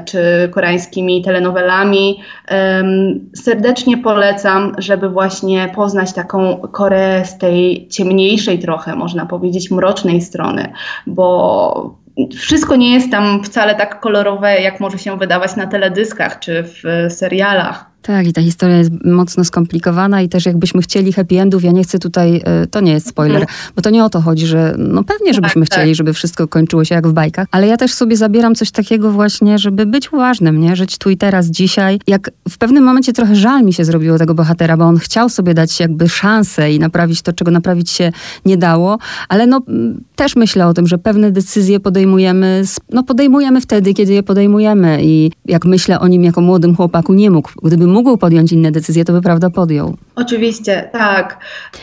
czy 0.06 0.50
koreańskimi 0.52 1.22
telenowelami, 1.22 2.20
serdecznie 3.36 3.69
serdecznie 3.70 3.98
polecam, 3.98 4.76
żeby 4.78 5.10
właśnie 5.10 5.72
poznać 5.76 6.14
taką 6.14 6.58
Koreę 6.58 7.26
z 7.26 7.38
tej 7.38 7.88
ciemniejszej 7.88 8.60
trochę, 8.60 8.96
można 8.96 9.26
powiedzieć, 9.26 9.72
mrocznej 9.72 10.22
strony, 10.22 10.74
bo 11.08 11.96
wszystko 12.38 12.76
nie 12.76 12.94
jest 12.94 13.12
tam 13.12 13.44
wcale 13.44 13.76
tak 13.76 14.00
kolorowe, 14.00 14.62
jak 14.62 14.80
może 14.80 14.98
się 14.98 15.18
wydawać 15.18 15.56
na 15.56 15.68
teledyskach 15.68 16.40
czy 16.40 16.64
w 16.64 16.84
serialach. 17.14 17.89
Tak, 18.02 18.28
i 18.28 18.34
ta 18.34 18.42
historia 18.42 18.78
jest 18.78 18.92
mocno 19.06 19.44
skomplikowana 19.44 20.22
i 20.22 20.30
też 20.30 20.46
jakbyśmy 20.46 20.82
chcieli 20.82 21.14
happy 21.14 21.40
endów, 21.40 21.64
ja 21.64 21.72
nie 21.72 21.84
chcę 21.84 22.00
tutaj, 22.00 22.42
e, 22.46 22.68
to 22.68 22.82
nie 22.82 22.92
jest 22.92 23.08
spoiler, 23.10 23.42
mhm. 23.42 23.60
bo 23.76 23.82
to 23.82 23.90
nie 23.90 24.04
o 24.04 24.10
to 24.10 24.22
chodzi, 24.22 24.48
że 24.48 24.76
no 24.78 25.04
pewnie, 25.04 25.34
żebyśmy 25.34 25.62
tak, 25.62 25.72
chcieli, 25.72 25.92
tak. 25.92 25.96
żeby 25.96 26.14
wszystko 26.14 26.48
kończyło 26.48 26.86
się 26.86 26.96
jak 26.96 27.08
w 27.08 27.14
bajkach, 27.14 27.48
ale 27.52 27.68
ja 27.68 27.78
też 27.78 27.94
sobie 27.94 28.18
zabieram 28.18 28.56
coś 28.56 28.72
takiego 28.72 29.12
właśnie, 29.12 29.60
żeby 29.60 29.86
być 29.86 30.14
uważnym, 30.14 30.60
nie? 30.60 30.76
Żyć 30.76 30.98
tu 30.98 31.10
i 31.10 31.18
teraz, 31.18 31.48
dzisiaj. 31.48 32.00
Jak 32.08 32.32
w 32.50 32.58
pewnym 32.58 32.84
momencie 32.84 33.14
trochę 33.14 33.36
żal 33.36 33.64
mi 33.64 33.74
się 33.74 33.86
zrobiło 33.86 34.18
tego 34.18 34.34
bohatera, 34.34 34.78
bo 34.78 34.84
on 34.84 34.98
chciał 34.98 35.30
sobie 35.30 35.54
dać 35.54 35.80
jakby 35.80 36.10
szansę 36.10 36.72
i 36.72 36.80
naprawić 36.80 37.22
to, 37.22 37.34
czego 37.34 37.52
naprawić 37.52 37.90
się 37.90 38.12
nie 38.46 38.58
dało, 38.58 38.98
ale 39.30 39.48
no 39.48 39.62
też 40.16 40.36
myślę 40.36 40.68
o 40.68 40.74
tym, 40.74 40.88
że 40.88 40.98
pewne 40.98 41.32
decyzje 41.32 41.80
podejmujemy, 41.80 42.64
no 42.94 43.04
podejmujemy 43.04 43.62
wtedy, 43.62 43.94
kiedy 43.94 44.14
je 44.14 44.24
podejmujemy 44.24 45.00
i 45.04 45.32
jak 45.46 45.66
myślę 45.66 46.00
o 46.00 46.08
nim 46.08 46.24
jako 46.24 46.42
młodym 46.42 46.76
chłopaku, 46.76 47.14
nie 47.14 47.32
mógł, 47.32 47.52
gdyby 47.64 47.89
mógł 47.90 48.18
podjąć 48.18 48.52
inne 48.52 48.72
decyzje, 48.72 49.06
to 49.06 49.14
by 49.14 49.22
prawda 49.22 49.50
podjął. 49.50 49.98
Oczywiście, 50.16 50.90
tak. 50.92 51.38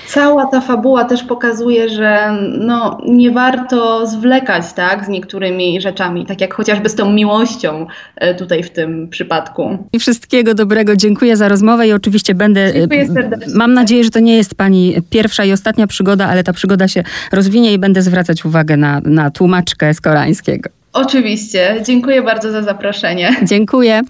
Cała 0.06 0.46
ta 0.46 0.60
fabuła 0.60 1.04
też 1.04 1.22
pokazuje, 1.22 1.88
że 1.88 2.38
no, 2.58 2.98
nie 3.08 3.30
warto 3.30 4.06
zwlekać 4.06 4.72
tak, 4.72 5.04
z 5.04 5.08
niektórymi 5.08 5.80
rzeczami, 5.80 6.26
tak 6.26 6.40
jak 6.40 6.54
chociażby 6.54 6.88
z 6.88 6.94
tą 6.94 7.12
miłością 7.12 7.86
e, 8.16 8.34
tutaj 8.34 8.62
w 8.62 8.70
tym 8.70 9.08
przypadku. 9.08 9.78
I 9.92 9.98
wszystkiego 9.98 10.54
dobrego. 10.54 10.96
Dziękuję 10.96 11.36
za 11.36 11.48
rozmowę 11.48 11.88
i 11.88 11.92
oczywiście 11.92 12.34
będę. 12.34 12.60
E, 12.60 12.72
Dziękuję 12.72 13.08
serdecznie. 13.08 13.54
Mam 13.54 13.74
nadzieję, 13.74 14.04
że 14.04 14.10
to 14.10 14.20
nie 14.20 14.36
jest 14.36 14.54
Pani 14.54 14.94
pierwsza 15.10 15.44
i 15.44 15.52
ostatnia 15.52 15.86
przygoda, 15.86 16.26
ale 16.26 16.44
ta 16.44 16.52
przygoda 16.52 16.88
się 16.88 17.02
rozwinie 17.32 17.72
i 17.72 17.78
będę 17.78 18.02
zwracać 18.02 18.44
uwagę 18.44 18.76
na, 18.76 19.00
na 19.04 19.30
tłumaczkę 19.30 19.94
z 19.94 20.00
koreańskiego. 20.00 20.70
Oczywiście. 20.96 21.82
Dziękuję 21.86 22.22
bardzo 22.22 22.52
za 22.52 22.62
zaproszenie. 22.62 23.36
Dziękuję. 23.42 24.02